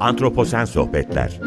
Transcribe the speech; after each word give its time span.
Antroposen 0.00 0.64
Sohbetler 0.64 1.40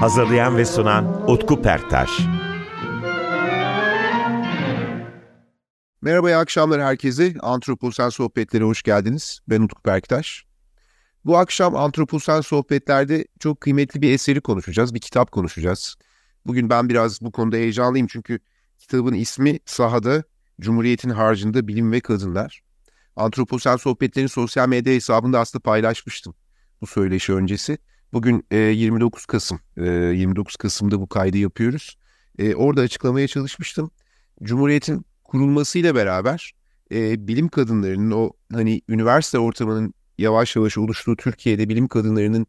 Hazırlayan 0.00 0.56
ve 0.56 0.64
sunan 0.64 1.30
Utku 1.30 1.62
Perktaş 1.62 2.10
Merhaba, 6.02 6.30
iyi 6.30 6.36
akşamlar 6.36 6.82
herkese. 6.82 7.34
Antroposen 7.40 8.08
Sohbetlere 8.08 8.64
hoş 8.64 8.82
geldiniz. 8.82 9.40
Ben 9.48 9.60
Utku 9.60 9.82
Perktaş. 9.82 10.44
Bu 11.24 11.38
akşam 11.38 11.76
Antroposen 11.76 12.40
Sohbetler'de 12.40 13.24
çok 13.38 13.60
kıymetli 13.60 14.02
bir 14.02 14.12
eseri 14.12 14.40
konuşacağız, 14.40 14.94
bir 14.94 15.00
kitap 15.00 15.32
konuşacağız. 15.32 15.96
Bugün 16.46 16.70
ben 16.70 16.88
biraz 16.88 17.20
bu 17.20 17.32
konuda 17.32 17.56
heyecanlıyım 17.56 18.06
çünkü 18.06 18.38
kitabın 18.78 19.14
ismi 19.14 19.58
Sahada 19.66 20.22
Cumhuriyet'in 20.60 21.10
Harcında 21.10 21.68
Bilim 21.68 21.92
ve 21.92 22.00
Kadınlar. 22.00 22.60
Antroposen 23.16 23.76
Sohbetlerin 23.76 24.26
sosyal 24.26 24.68
medya 24.68 24.94
hesabında 24.94 25.40
aslında 25.40 25.62
paylaşmıştım 25.62 26.34
bu 26.80 26.86
söyleşi 26.86 27.32
öncesi. 27.32 27.78
Bugün 28.12 28.46
e, 28.50 28.56
29 28.56 29.26
Kasım, 29.26 29.60
e, 29.76 29.84
29 29.90 30.56
Kasım'da 30.56 31.00
bu 31.00 31.08
kaydı 31.08 31.38
yapıyoruz. 31.38 31.98
E, 32.38 32.54
orada 32.54 32.80
açıklamaya 32.80 33.28
çalışmıştım. 33.28 33.90
Cumhuriyet'in 34.42 35.04
kurulmasıyla 35.24 35.94
beraber 35.94 36.52
e, 36.92 37.28
bilim 37.28 37.48
kadınlarının 37.48 38.10
o 38.10 38.32
hani 38.52 38.82
üniversite 38.88 39.38
ortamının 39.38 39.94
yavaş 40.18 40.56
yavaş 40.56 40.78
oluştuğu 40.78 41.16
Türkiye'de 41.16 41.68
bilim 41.68 41.88
kadınlarının, 41.88 42.46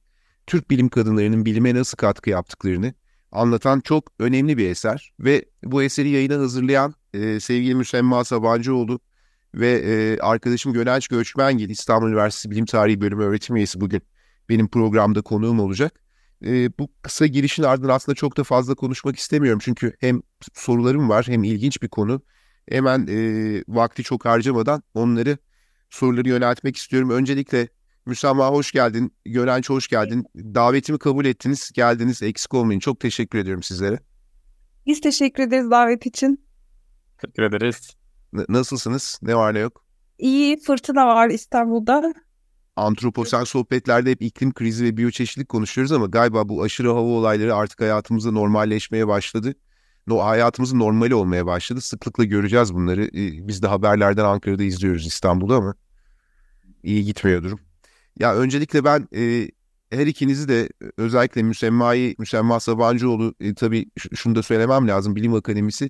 Türk 0.48 0.70
bilim 0.70 0.90
kadınlarının 0.90 1.46
bilime 1.46 1.76
nasıl 1.76 1.98
katkı 1.98 2.30
yaptıklarını 2.30 2.94
anlatan 3.32 3.80
çok 3.80 4.12
önemli 4.20 4.58
bir 4.58 4.70
eser. 4.70 5.14
Ve 5.20 5.46
bu 5.64 5.84
eseri 5.84 6.10
yayına 6.10 6.36
hazırlayan 6.36 6.94
e, 7.14 7.40
sevgili 7.40 7.76
Müsemma 7.76 8.24
Sabancıoğlu 8.24 9.00
ve 9.54 9.72
e, 9.72 10.20
arkadaşım 10.20 10.74
Gönenç 10.74 11.08
Göçmengil 11.08 11.70
İstanbul 11.70 12.08
Üniversitesi 12.08 12.52
Bilim 12.52 12.66
Tarihi 12.66 13.02
Bölümü 13.02 13.24
öğretim 13.24 13.56
üyesi 13.56 13.82
bugün 13.82 14.02
benim 14.50 14.68
programda 14.68 15.22
konuğum 15.22 15.60
olacak. 15.60 16.02
E, 16.46 16.78
bu 16.80 16.90
kısa 17.02 17.26
girişin 17.26 17.64
ardından 17.64 17.90
aslında 17.90 18.16
çok 18.16 18.38
da 18.38 18.44
fazla 18.44 18.76
konuşmak 18.76 19.16
istemiyorum. 19.16 19.60
Çünkü 19.64 19.94
hem 20.00 20.22
sorularım 20.54 21.10
var 21.10 21.28
hem 21.28 21.44
ilginç 21.44 21.82
bir 21.82 21.88
konu. 21.88 22.22
Hemen 22.70 23.08
e, 23.10 23.64
vakti 23.68 24.04
çok 24.04 24.26
harcamadan 24.26 24.84
onları 24.94 25.38
soruları 25.90 26.30
yöneltmek 26.30 26.78
istiyorum. 26.78 27.10
Öncelikle 27.10 27.68
Müsamma 28.06 28.48
hoş 28.48 28.72
geldin. 28.72 29.14
Gönenç 29.26 29.70
hoş 29.70 29.88
geldin. 29.88 30.26
Davetimi 30.36 31.00
kabul 31.00 31.26
ettiniz. 31.26 31.72
Geldiniz. 31.74 32.24
Eksik 32.24 32.54
olmayın. 32.54 32.80
Çok 32.80 33.00
teşekkür 33.00 33.40
ediyorum 33.40 33.64
sizlere. 33.64 34.00
Biz 34.86 35.02
teşekkür 35.02 35.44
ederiz 35.44 35.72
davet 35.72 36.06
için. 36.06 36.46
Teşekkür 37.22 37.44
ederiz. 37.44 37.90
N- 38.34 38.46
nasılsınız? 38.50 39.20
Ne 39.22 39.36
var 39.36 39.54
ne 39.54 39.60
yok? 39.60 39.86
İyi 40.18 40.60
fırtına 40.60 41.08
var 41.08 41.30
İstanbul'da. 41.30 42.14
Antroposen 42.76 43.44
sohbetlerde 43.44 44.12
hep 44.12 44.22
iklim 44.22 44.54
krizi 44.54 44.86
ve 44.86 44.98
biyoçeşitlik 44.98 45.50
konuşuyoruz 45.50 45.92
ama 45.92 46.06
galiba 46.06 46.50
bu 46.50 46.64
aşırı 46.64 46.88
hava 46.88 47.00
olayları 47.00 47.56
artık 47.56 47.82
hayatımızda 47.82 48.32
normalleşmeye 48.32 49.08
başladı. 49.08 49.54
No, 50.08 50.20
hayatımızın 50.20 50.80
normali 50.80 51.16
olmaya 51.16 51.46
başladı. 51.46 51.82
Sıklıkla 51.82 52.24
göreceğiz 52.24 52.74
bunları. 52.74 53.10
Biz 53.48 53.64
de 53.64 53.68
haberlerden 53.68 54.26
Ankara'da 54.26 54.64
izliyoruz 54.64 55.08
İstanbul'da 55.08 55.56
ama 55.56 55.76
iyi 56.84 57.06
gitmiyor 57.06 57.44
durum. 57.44 57.60
Ya 58.20 58.36
öncelikle 58.36 58.84
ben 58.84 59.08
e, 59.16 59.52
her 59.92 60.08
ikinizi 60.08 60.48
de 60.48 60.70
özellikle 60.98 61.44
Müsemma'yı, 61.44 62.16
Müsemma 62.18 62.60
Sabancıoğlu 62.60 63.36
e, 63.40 63.54
tabii 63.54 63.86
şunu 64.16 64.36
da 64.36 64.44
söylemem 64.44 64.88
lazım. 64.88 65.16
Bilim 65.16 65.34
Akademisi 65.34 65.90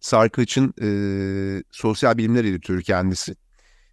Sarkaç'ın 0.00 0.74
e, 0.82 0.88
sosyal 1.70 2.18
bilimler 2.18 2.44
editörü 2.44 2.82
kendisi. 2.82 3.36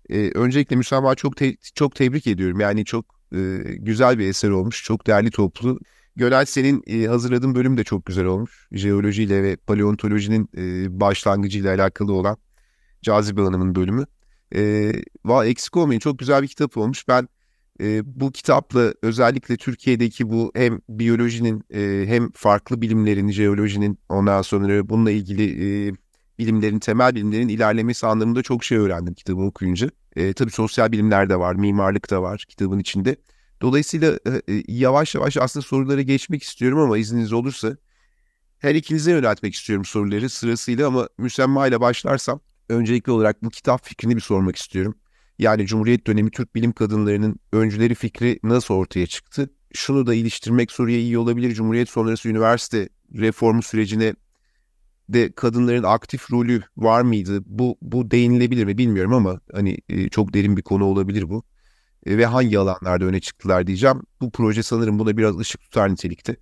E, 0.10 0.32
öncelikle 0.32 0.76
Müsemma 0.76 1.16
çok 1.16 1.38
te- 1.38 1.58
çok 1.76 1.96
tebrik 1.96 2.28
ediyorum. 2.28 2.60
Yani 2.60 2.86
çok 2.86 3.06
e, 3.36 3.58
güzel 3.80 4.20
bir 4.20 4.28
eser 4.30 4.50
olmuş. 4.50 4.84
Çok 4.84 5.08
değerli 5.08 5.32
toplu. 5.32 5.80
Gönel 6.16 6.46
senin 6.46 6.84
e, 6.88 7.08
hazırladığın 7.08 7.56
bölüm 7.56 7.78
de 7.78 7.84
çok 7.84 8.06
güzel 8.06 8.26
olmuş. 8.26 8.68
Jeolojiyle 8.72 9.44
ve 9.44 9.56
paleontolojinin 9.56 10.50
e, 10.58 11.00
başlangıcıyla 11.00 11.76
alakalı 11.76 12.14
olan 12.14 12.38
Cazibe 13.02 13.42
Hanım'ın 13.42 13.76
bölümü. 13.76 14.06
E, 14.56 14.94
va 15.26 15.46
eksik 15.46 15.78
olmayın 15.78 16.00
çok 16.00 16.20
güzel 16.20 16.42
bir 16.44 16.48
kitap 16.48 16.78
olmuş. 16.78 17.08
Ben 17.08 17.28
e, 17.82 18.02
bu 18.20 18.32
kitapla 18.32 18.94
özellikle 19.02 19.58
Türkiye'deki 19.58 20.30
bu 20.30 20.52
hem 20.56 20.82
biyolojinin 20.90 21.64
e, 21.74 22.08
hem 22.08 22.32
farklı 22.32 22.82
bilimlerin, 22.82 23.32
jeolojinin 23.32 24.00
ondan 24.10 24.42
sonra 24.42 24.90
bununla 24.90 25.12
ilgili 25.12 25.44
e, 25.90 25.94
bilimlerin, 26.40 26.80
temel 26.80 27.16
bilimlerin 27.16 27.48
ilerlemesi 27.48 28.08
anlamında 28.08 28.44
çok 28.44 28.64
şey 28.64 28.78
öğrendim 28.78 29.14
kitabı 29.14 29.42
okuyunca. 29.42 29.90
E, 30.16 30.34
tabii 30.34 30.52
sosyal 30.52 30.92
bilimler 30.92 31.30
de 31.30 31.40
var, 31.40 31.56
mimarlık 31.56 32.10
da 32.10 32.22
var 32.22 32.46
kitabın 32.50 32.80
içinde. 32.80 33.16
Dolayısıyla 33.62 34.20
e, 34.50 34.64
yavaş 34.68 35.16
yavaş 35.16 35.38
aslında 35.38 35.66
sorulara 35.66 36.02
geçmek 36.02 36.44
istiyorum 36.44 36.80
ama 36.80 36.98
izniniz 36.98 37.34
olursa 37.34 37.78
her 38.60 38.76
ikinize 38.76 39.12
yöneltmek 39.12 39.54
istiyorum 39.54 39.86
soruları 39.86 40.30
sırasıyla 40.30 40.88
ama 40.88 41.10
müsemma 41.18 41.68
ile 41.68 41.82
başlarsam 41.82 42.40
öncelikli 42.70 43.12
olarak 43.12 43.44
bu 43.44 43.50
kitap 43.50 43.86
fikrini 43.86 44.16
bir 44.16 44.22
sormak 44.22 44.56
istiyorum. 44.56 44.96
Yani 45.40 45.66
Cumhuriyet 45.66 46.08
dönemi 46.08 46.32
Türk 46.32 46.56
bilim 46.56 46.72
kadınlarının 46.72 47.40
öncüleri 47.54 47.96
fikri 47.96 48.40
nasıl 48.44 48.74
ortaya 48.74 49.08
çıktı? 49.08 49.50
Şunu 49.74 50.08
da 50.08 50.14
iliştirmek 50.14 50.72
soruya 50.72 50.98
iyi 50.98 51.18
olabilir. 51.18 51.54
Cumhuriyet 51.54 51.90
sonrası 51.90 52.30
üniversite 52.30 52.90
reformu 53.18 53.62
sürecine 53.62 54.14
de 55.10 55.32
kadınların 55.32 55.84
aktif 55.84 56.32
rolü 56.32 56.62
var 56.78 57.02
mıydı? 57.02 57.44
Bu 57.46 57.78
bu 57.82 58.12
değinilebilir 58.12 58.66
mi 58.66 58.78
bilmiyorum 58.78 59.14
ama 59.14 59.40
hani 59.54 59.78
e, 59.90 60.10
çok 60.10 60.34
derin 60.34 60.58
bir 60.58 60.62
konu 60.62 60.86
olabilir 60.86 61.30
bu. 61.30 61.44
E, 62.06 62.18
ve 62.18 62.26
hangi 62.26 62.60
alanlarda 62.60 63.06
öne 63.06 63.20
çıktılar 63.20 63.68
diyeceğim. 63.68 64.02
Bu 64.22 64.32
proje 64.32 64.64
sanırım 64.64 65.00
buna 65.00 65.18
biraz 65.18 65.40
ışık 65.40 65.62
tutar 65.62 65.92
nitelikte. 65.92 66.36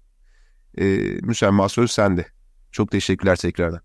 E, 0.77 0.85
Müsemma 1.21 1.69
söz 1.69 1.91
sende. 1.91 2.25
Çok 2.71 2.91
teşekkürler 2.91 3.35
tekrardan. 3.35 3.81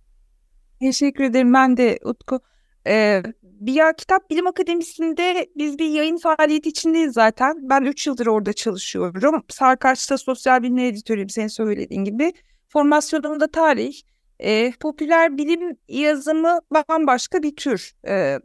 Teşekkür 0.80 1.24
ederim 1.24 1.54
ben 1.54 1.76
de 1.76 1.98
Utku. 2.04 2.40
Ee, 2.86 3.22
Biya 3.60 3.92
Kitap 3.92 4.30
Bilim 4.30 4.46
Akademisi'nde 4.46 5.46
biz 5.56 5.78
bir 5.78 5.88
yayın 5.88 6.16
faaliyeti 6.16 6.68
içindeyiz 6.68 7.12
zaten. 7.12 7.56
Ben 7.62 7.82
3 7.82 8.06
yıldır 8.06 8.26
orada 8.26 8.52
çalışıyorum. 8.52 9.44
Sarkaç'ta 9.48 10.18
sosyal 10.18 10.62
bilimler 10.62 10.84
editörüyüm 10.84 11.28
senin 11.28 11.48
söylediğin 11.48 12.04
gibi. 12.04 12.32
Formasyonum 12.68 13.40
da 13.40 13.46
tarih. 13.46 14.00
Ee, 14.40 14.72
popüler 14.80 15.38
bilim 15.38 15.76
yazımı 15.88 16.58
bambaşka 16.88 17.42
bir 17.42 17.56
tür. 17.56 17.92
Ee, 18.08 18.38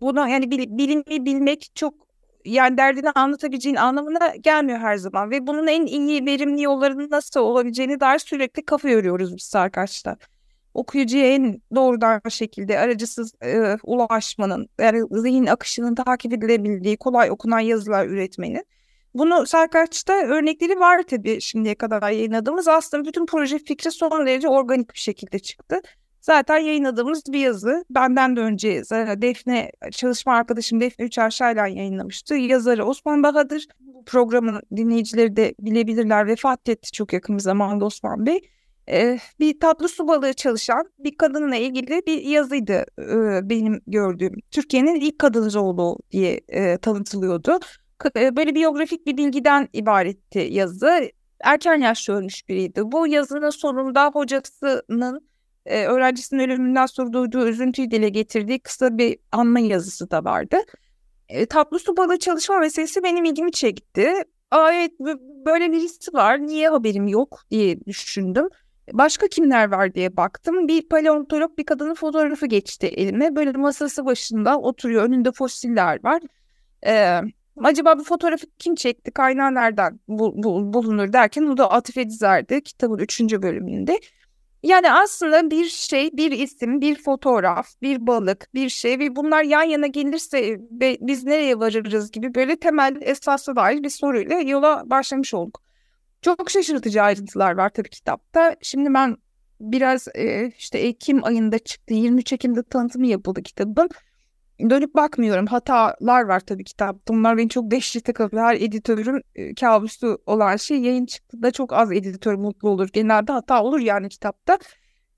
buna 0.00 0.28
yani 0.28 0.50
bilimi 0.50 1.04
bilmek 1.26 1.70
çok 1.74 1.94
yani 2.44 2.76
derdini 2.76 3.10
anlatabileceğin 3.10 3.76
anlamına 3.76 4.36
gelmiyor 4.36 4.78
her 4.78 4.96
zaman. 4.96 5.30
Ve 5.30 5.46
bunun 5.46 5.66
en 5.66 5.86
iyi 5.86 6.26
verimli 6.26 6.62
yollarının 6.62 7.10
nasıl 7.10 7.40
olabileceğini 7.40 8.00
dair 8.00 8.18
sürekli 8.18 8.64
kafa 8.64 8.88
yoruyoruz 8.88 9.36
biz 9.36 9.44
Sarkaç'ta 9.44 10.16
okuyucuya 10.74 11.26
en 11.26 11.62
doğrudan 11.74 12.20
şekilde 12.28 12.78
aracısız 12.78 13.32
e, 13.44 13.76
ulaşmanın, 13.82 14.68
yani 14.80 15.02
zihin 15.10 15.46
akışının 15.46 15.94
takip 15.94 16.32
edilebildiği, 16.32 16.96
kolay 16.96 17.30
okunan 17.30 17.60
yazılar 17.60 18.06
üretmenin. 18.06 18.64
Bunu 19.14 19.46
Sarkaç'ta 19.46 20.12
örnekleri 20.12 20.80
var 20.80 21.02
tabii 21.02 21.40
şimdiye 21.40 21.74
kadar 21.74 22.10
yayınladığımız. 22.10 22.68
Aslında 22.68 23.04
bütün 23.04 23.26
proje 23.26 23.58
fikri 23.58 23.90
son 23.90 24.26
derece 24.26 24.48
organik 24.48 24.94
bir 24.94 24.98
şekilde 24.98 25.38
çıktı. 25.38 25.80
Zaten 26.20 26.58
yayınladığımız 26.58 27.22
bir 27.32 27.38
yazı. 27.38 27.84
Benden 27.90 28.36
de 28.36 28.40
önce 28.40 28.82
Defne, 29.22 29.72
çalışma 29.92 30.34
arkadaşım 30.34 30.80
Defne 30.80 31.04
Üçerşay'la 31.04 31.66
yayınlamıştı. 31.66 32.34
Yazarı 32.34 32.84
Osman 32.84 33.22
Bahadır. 33.22 33.66
Bu 33.80 34.04
programın 34.04 34.62
dinleyicileri 34.76 35.36
de 35.36 35.54
bilebilirler. 35.60 36.26
Vefat 36.26 36.68
etti 36.68 36.92
çok 36.92 37.12
yakın 37.12 37.36
bir 37.36 37.42
zamanda 37.42 37.84
Osman 37.84 38.26
Bey 38.26 38.40
bir 39.40 39.60
tatlı 39.60 39.88
su 39.88 40.08
balığı 40.08 40.32
çalışan 40.32 40.90
bir 40.98 41.16
kadınla 41.16 41.56
ilgili 41.56 42.02
bir 42.06 42.22
yazıydı 42.22 42.84
benim 43.50 43.80
gördüğüm. 43.86 44.34
Türkiye'nin 44.50 44.94
ilk 44.94 45.18
kadın 45.18 45.48
zooloğu 45.48 45.98
diye 46.10 46.40
tanıtılıyordu. 46.82 47.58
E, 48.16 48.36
böyle 48.36 48.54
biyografik 48.54 49.06
bir 49.06 49.16
bilgiden 49.16 49.68
ibaretti 49.72 50.38
yazı. 50.50 51.10
Erken 51.40 51.80
yaşta 51.80 52.12
ölmüş 52.12 52.48
biriydi. 52.48 52.80
Bu 52.84 53.06
yazının 53.06 53.50
sonunda 53.50 54.10
hocasının 54.14 55.28
öğrencisinin 55.66 56.42
ölümünden 56.48 56.86
sonra 56.86 57.12
duyduğu 57.12 57.48
üzüntüyü 57.48 57.90
dile 57.90 58.08
getirdiği 58.08 58.58
kısa 58.58 58.98
bir 58.98 59.18
anma 59.32 59.60
yazısı 59.60 60.10
da 60.10 60.24
vardı. 60.24 60.56
Tatlı 61.48 61.78
su 61.78 61.96
balığı 61.96 62.18
çalışma 62.18 62.58
meselesi 62.58 63.02
benim 63.02 63.24
ilgimi 63.24 63.52
çekti. 63.52 64.12
Aa, 64.50 64.72
evet 64.72 64.92
böyle 65.46 65.72
birisi 65.72 66.12
var 66.12 66.46
niye 66.46 66.68
haberim 66.68 67.08
yok 67.08 67.40
diye 67.50 67.84
düşündüm. 67.84 68.48
Başka 68.92 69.28
kimler 69.28 69.70
var 69.70 69.94
diye 69.94 70.16
baktım. 70.16 70.68
Bir 70.68 70.88
paleontolog 70.88 71.58
bir 71.58 71.64
kadının 71.64 71.94
fotoğrafı 71.94 72.46
geçti 72.46 72.86
elime. 72.86 73.36
Böyle 73.36 73.52
masası 73.52 74.04
başında 74.06 74.58
oturuyor. 74.58 75.02
Önünde 75.02 75.32
fosiller 75.32 76.04
var. 76.04 76.22
Ee, 76.86 77.20
acaba 77.64 77.98
bu 77.98 78.04
fotoğrafı 78.04 78.46
kim 78.58 78.74
çekti? 78.74 79.10
Kaynağı 79.10 79.54
nereden 79.54 80.00
bul, 80.08 80.42
bul, 80.42 80.72
bulunur 80.72 81.12
derken 81.12 81.42
o 81.42 81.56
da 81.56 81.70
Atif 81.70 81.98
Edizer'di 81.98 82.62
kitabın 82.62 82.98
üçüncü 82.98 83.42
bölümünde. 83.42 84.00
Yani 84.62 84.92
aslında 84.92 85.50
bir 85.50 85.64
şey, 85.64 86.10
bir 86.12 86.30
isim, 86.30 86.80
bir 86.80 87.02
fotoğraf, 87.02 87.68
bir 87.82 88.06
balık, 88.06 88.54
bir 88.54 88.68
şey 88.68 88.98
ve 88.98 89.16
bunlar 89.16 89.42
yan 89.42 89.62
yana 89.62 89.86
gelirse 89.86 90.56
biz 91.00 91.24
nereye 91.24 91.58
varırız 91.58 92.10
gibi 92.10 92.34
böyle 92.34 92.56
temel 92.56 92.96
esasla 93.00 93.56
dair 93.56 93.82
bir 93.82 93.90
soruyla 93.90 94.40
yola 94.40 94.82
başlamış 94.86 95.34
olduk. 95.34 95.67
Çok 96.22 96.50
şaşırtıcı 96.50 97.02
ayrıntılar 97.02 97.56
var 97.56 97.68
tabii 97.68 97.90
kitapta. 97.90 98.56
Şimdi 98.62 98.94
ben 98.94 99.16
biraz 99.60 100.08
e, 100.14 100.52
işte 100.58 100.78
Ekim 100.78 101.24
ayında 101.24 101.58
çıktı, 101.58 101.94
23 101.94 102.32
Ekim'de 102.32 102.62
tanıtımı 102.62 103.06
yapıldı 103.06 103.42
kitabın. 103.42 103.90
Dönüp 104.70 104.94
bakmıyorum. 104.94 105.46
Hatalar 105.46 106.22
var 106.22 106.40
tabii 106.40 106.64
kitapta. 106.64 107.14
Bunlar 107.14 107.36
beni 107.36 107.48
çok 107.48 107.70
dehşete 107.70 108.12
kapıyor. 108.12 108.42
Her 108.42 108.54
editörün 108.54 109.22
e, 109.34 109.54
kabusu 109.54 110.22
olan 110.26 110.56
şey. 110.56 110.80
Yayın 110.80 111.06
çıktığında 111.06 111.50
çok 111.50 111.72
az 111.72 111.92
editör 111.92 112.34
mutlu 112.34 112.68
olur. 112.68 112.88
Genelde 112.92 113.32
hata 113.32 113.62
olur 113.62 113.80
yani 113.80 114.08
kitapta. 114.08 114.58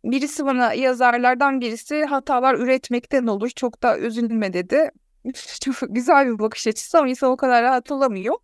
Birisi 0.04 0.46
bana 0.46 0.74
yazarlardan 0.74 1.60
birisi 1.60 2.04
hatalar 2.04 2.54
üretmekten 2.54 3.26
olur. 3.26 3.48
Çok 3.48 3.82
da 3.82 3.98
üzülme 3.98 4.52
dedi. 4.52 4.90
çok 5.60 5.74
güzel 5.88 6.26
bir 6.26 6.38
bakış 6.38 6.66
açısı 6.66 6.98
ama 6.98 7.08
insan 7.08 7.30
o 7.30 7.36
kadar 7.36 7.62
rahat 7.62 7.90
olamıyor. 7.90 8.34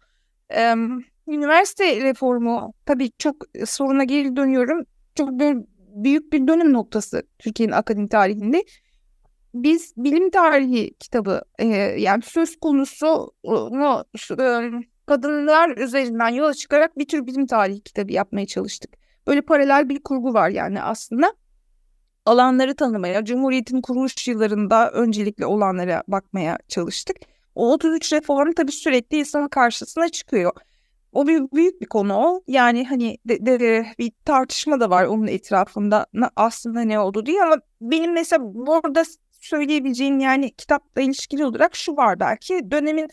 Ee, 0.54 0.74
üniversite 1.28 2.00
reformu 2.00 2.74
tabii 2.86 3.10
çok 3.18 3.36
soruna 3.66 4.04
geri 4.04 4.36
dönüyorum. 4.36 4.84
Çok 5.14 5.30
büyük 5.96 6.32
bir 6.32 6.46
dönüm 6.46 6.72
noktası 6.72 7.22
Türkiye'nin 7.38 7.72
akademi 7.72 8.08
tarihinde 8.08 8.64
biz 9.54 9.92
bilim 9.96 10.30
tarihi 10.30 10.94
kitabı 10.94 11.42
e, 11.58 11.66
yani 11.98 12.22
söz 12.22 12.56
konusu 12.56 13.32
e, 13.44 14.70
kadınlar 15.06 15.76
üzerinden 15.76 16.28
yola 16.28 16.54
çıkarak 16.54 16.98
bir 16.98 17.08
tür 17.08 17.26
bilim 17.26 17.46
tarihi 17.46 17.80
kitabı 17.80 18.12
yapmaya 18.12 18.46
çalıştık. 18.46 18.90
Böyle 19.26 19.40
paralel 19.40 19.88
bir 19.88 20.02
kurgu 20.02 20.34
var 20.34 20.48
yani 20.48 20.82
aslında. 20.82 21.34
Alanları 22.26 22.76
tanımaya, 22.76 23.24
Cumhuriyet'in 23.24 23.80
kuruluş 23.80 24.28
yıllarında 24.28 24.90
öncelikle 24.90 25.46
olanlara 25.46 26.02
bakmaya 26.08 26.58
çalıştık. 26.68 27.16
O 27.54 27.72
33 27.72 28.12
reform 28.12 28.52
tabii 28.52 28.72
sürekli 28.72 29.18
insanın 29.18 29.48
karşısına 29.48 30.08
çıkıyor. 30.08 30.52
O 31.12 31.26
bir 31.26 31.42
büyük 31.54 31.80
bir 31.80 31.86
konu 31.86 32.14
o. 32.14 32.42
Yani 32.46 32.84
hani 32.84 33.18
de, 33.28 33.60
de, 33.60 33.86
bir 33.98 34.12
tartışma 34.24 34.80
da 34.80 34.90
var 34.90 35.04
onun 35.04 35.26
etrafında 35.26 36.06
aslında 36.36 36.80
ne 36.80 37.00
oldu 37.00 37.26
diye 37.26 37.42
ama 37.42 37.56
benim 37.80 38.12
mesela 38.12 38.42
burada 38.42 39.04
söyleyebileceğim 39.40 40.20
yani 40.20 40.50
kitapla 40.50 41.02
ilişkili 41.02 41.44
olarak 41.44 41.76
şu 41.76 41.96
var 41.96 42.20
belki 42.20 42.70
dönemin 42.70 43.08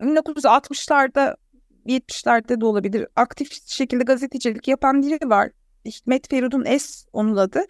1960'larda 0.00 1.36
70'lerde 1.86 2.60
de 2.60 2.64
olabilir 2.64 3.06
aktif 3.16 3.48
şekilde 3.66 4.04
gazetecilik 4.04 4.68
yapan 4.68 5.02
biri 5.02 5.30
var. 5.30 5.50
Hikmet 5.84 6.30
Feridun 6.30 6.64
Es 6.64 7.06
onun 7.12 7.36
adı. 7.36 7.60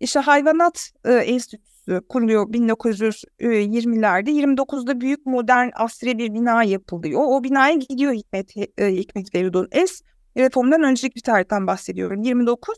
İşte 0.00 0.20
Hayvanat 0.20 0.90
e, 1.04 1.12
Enstitüsü 1.12 2.00
kuruluyor 2.08 2.46
1920'lerde. 2.46 4.30
29'da 4.30 5.00
büyük 5.00 5.26
modern 5.26 5.70
asri 5.74 6.18
bir 6.18 6.34
bina 6.34 6.64
yapılıyor. 6.64 7.20
O 7.24 7.44
binaya 7.44 7.74
gidiyor 7.74 8.12
Hikmet, 8.12 8.56
e, 8.78 8.86
Hikmet 8.96 9.32
Feridun 9.32 9.68
Es. 9.72 10.02
Reformdan 10.36 10.82
önceki 10.82 11.14
bir 11.14 11.20
tarihten 11.20 11.66
bahsediyorum. 11.66 12.22
29 12.22 12.74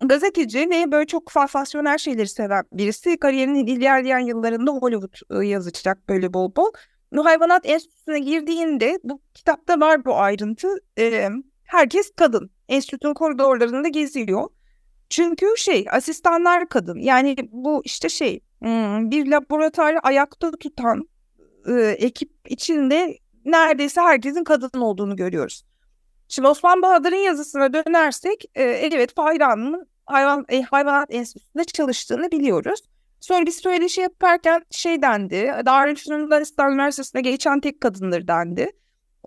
gazeteci 0.00 0.70
ve 0.70 0.92
böyle 0.92 1.06
çok 1.06 1.32
sansasyonel 1.32 1.98
şeyleri 1.98 2.28
seven 2.28 2.64
birisi. 2.72 3.18
Kariyerinin 3.18 3.66
ilerleyen 3.66 4.18
yıllarında 4.18 4.70
Hollywood 4.70 5.44
yazacak 5.44 6.08
böyle 6.08 6.32
bol 6.32 6.56
bol. 6.56 6.72
Bu 7.12 7.24
hayvanat 7.24 7.68
enstitüsüne 7.68 8.18
girdiğinde 8.18 8.98
bu 9.04 9.20
kitapta 9.34 9.80
var 9.80 10.04
bu 10.04 10.16
ayrıntı. 10.16 10.68
E, 10.98 11.28
herkes 11.64 12.10
kadın. 12.16 12.50
Enstitünün 12.68 13.14
koridorlarında 13.14 13.88
geziyor. 13.88 14.48
Çünkü 15.10 15.46
şey 15.56 15.86
asistanlar 15.90 16.68
kadın. 16.68 16.98
Yani 16.98 17.36
bu 17.52 17.82
işte 17.84 18.08
şey 18.08 18.40
bir 19.10 19.26
laboratuvarı 19.26 19.98
ayakta 19.98 20.50
tutan 20.50 21.08
e, 21.68 21.72
ekip 21.80 22.30
içinde 22.48 23.18
neredeyse 23.44 24.00
herkesin 24.00 24.44
kadın 24.44 24.80
olduğunu 24.80 25.16
görüyoruz. 25.16 25.64
Şimdi 26.28 26.48
Osman 26.48 26.82
Bahadır'ın 26.82 27.16
yazısına 27.16 27.72
dönersek 27.72 28.44
e, 28.54 28.62
evet 28.62 29.14
Fahir 29.14 29.40
hayvan, 30.06 30.44
e, 30.48 30.62
hayvanat 30.62 31.14
enstitüsünde 31.14 31.64
çalıştığını 31.64 32.30
biliyoruz. 32.30 32.80
Sonra 33.20 33.46
bir 33.46 33.50
söyleşi 33.50 34.00
yaparken 34.00 34.64
şey 34.70 35.02
dendi. 35.02 35.52
Darülfünun 35.66 36.18
Yunanistan 36.18 36.72
Üniversitesi'ne 36.72 37.20
geçen 37.20 37.60
tek 37.60 37.80
kadındır 37.80 38.28
dendi. 38.28 38.72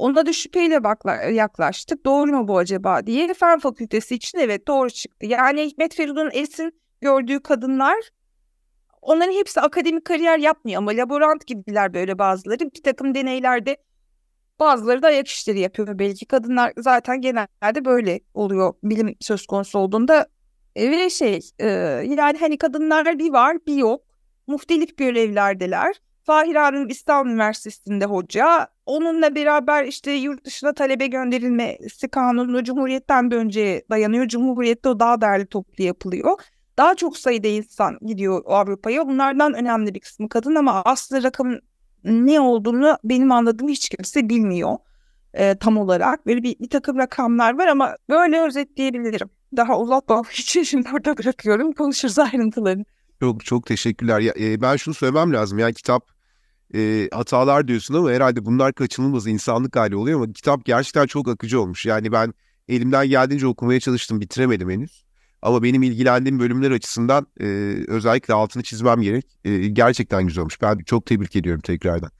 Ona 0.01 0.25
da 0.25 0.33
şüpheyle 0.33 0.83
bakla, 0.83 1.13
yaklaştık. 1.15 2.05
Doğru 2.05 2.31
mu 2.31 2.47
bu 2.47 2.57
acaba 2.57 3.05
diye. 3.07 3.33
Fen 3.33 3.59
fakültesi 3.59 4.15
için 4.15 4.37
evet 4.37 4.67
doğru 4.67 4.89
çıktı. 4.89 5.25
Yani 5.25 5.65
Hikmet 5.65 5.95
Feridun 5.95 6.29
Es'in 6.33 6.81
gördüğü 7.01 7.39
kadınlar 7.39 8.09
onların 9.01 9.33
hepsi 9.33 9.61
akademik 9.61 10.05
kariyer 10.05 10.37
yapmıyor 10.37 10.77
ama 10.77 10.91
laborant 10.91 11.47
gibiler 11.47 11.93
böyle 11.93 12.19
bazıları. 12.19 12.59
Bir 12.59 12.83
takım 12.83 13.15
deneylerde 13.15 13.77
Bazıları 14.61 15.01
da 15.01 15.07
ayak 15.07 15.27
işleri 15.27 15.59
yapıyor 15.59 15.99
belki. 15.99 16.25
Kadınlar 16.25 16.73
zaten 16.77 17.21
genelde 17.21 17.85
böyle 17.85 18.19
oluyor 18.33 18.73
bilim 18.83 19.15
söz 19.19 19.45
konusu 19.45 19.79
olduğunda. 19.79 20.27
E, 20.75 20.91
ve 20.91 21.09
şey 21.09 21.39
e, 21.59 21.67
yani 22.17 22.37
hani 22.39 22.57
kadınlar 22.57 23.19
bir 23.19 23.33
var 23.33 23.57
bir 23.67 23.75
yok. 23.75 24.01
Muhtelif 24.47 24.97
görevlerdeler. 24.97 25.95
Fahir 26.31 26.55
Hanım 26.55 26.89
İstanbul 26.89 27.29
Üniversitesi'nde 27.29 28.05
hoca. 28.05 28.67
Onunla 28.85 29.35
beraber 29.35 29.85
işte 29.85 30.11
yurt 30.11 30.45
dışına 30.45 30.73
talebe 30.73 31.07
gönderilmesi 31.07 32.07
kanunu 32.07 32.63
Cumhuriyet'ten 32.63 33.31
de 33.31 33.35
önce 33.35 33.85
dayanıyor. 33.89 34.27
Cumhuriyet'te 34.27 34.89
o 34.89 34.99
daha 34.99 35.21
değerli 35.21 35.45
toplu 35.45 35.83
yapılıyor. 35.83 36.41
Daha 36.77 36.95
çok 36.95 37.17
sayıda 37.17 37.47
insan 37.47 37.97
gidiyor 38.01 38.43
Avrupa'ya. 38.45 39.07
Bunlardan 39.07 39.53
önemli 39.53 39.95
bir 39.95 39.99
kısmı 39.99 40.29
kadın 40.29 40.55
ama 40.55 40.81
aslı 40.85 41.23
rakam 41.23 41.55
ne 42.03 42.39
olduğunu 42.39 42.97
benim 43.03 43.31
anladığım 43.31 43.67
hiç 43.67 43.89
kimse 43.89 44.29
bilmiyor 44.29 44.77
e, 45.33 45.55
tam 45.57 45.77
olarak. 45.77 46.25
Böyle 46.25 46.43
bir, 46.43 46.59
bir 46.59 46.69
takım 46.69 46.97
rakamlar 46.97 47.57
var 47.57 47.67
ama 47.67 47.95
böyle 48.09 48.41
özetleyebilirim. 48.41 49.29
Daha 49.57 49.79
uzatmam 49.79 50.23
için 50.31 50.63
şimdi 50.63 50.89
orada 50.93 51.17
bırakıyorum. 51.17 51.71
Konuşuruz 51.71 52.19
ayrıntılarını. 52.19 52.85
Çok 53.19 53.45
çok 53.45 53.65
teşekkürler. 53.65 54.19
Ya, 54.19 54.33
e, 54.39 54.61
ben 54.61 54.75
şunu 54.75 54.93
söylemem 54.93 55.33
lazım. 55.33 55.59
Yani 55.59 55.73
kitap 55.73 56.20
e, 56.75 57.09
hatalar 57.13 57.67
diyorsun 57.67 57.93
ama 57.93 58.11
herhalde 58.11 58.45
bunlar 58.45 58.73
kaçınılmaz 58.73 59.27
insanlık 59.27 59.75
hali 59.75 59.95
oluyor 59.95 60.23
ama 60.23 60.33
kitap 60.33 60.65
gerçekten 60.65 61.05
çok 61.05 61.27
akıcı 61.27 61.61
olmuş. 61.61 61.85
Yani 61.85 62.11
ben 62.11 62.33
elimden 62.69 63.07
geldiğince 63.07 63.47
okumaya 63.47 63.79
çalıştım, 63.79 64.21
bitiremedim 64.21 64.69
henüz. 64.69 65.03
Ama 65.41 65.63
benim 65.63 65.83
ilgilendiğim 65.83 66.39
bölümler 66.39 66.71
açısından 66.71 67.27
e, 67.39 67.45
özellikle 67.87 68.33
altını 68.33 68.63
çizmem 68.63 69.01
gerek. 69.01 69.25
E, 69.45 69.67
gerçekten 69.67 70.27
güzel 70.27 70.41
olmuş. 70.41 70.61
Ben 70.61 70.77
çok 70.77 71.05
tebrik 71.05 71.35
ediyorum 71.35 71.61
tekrardan. 71.61 72.11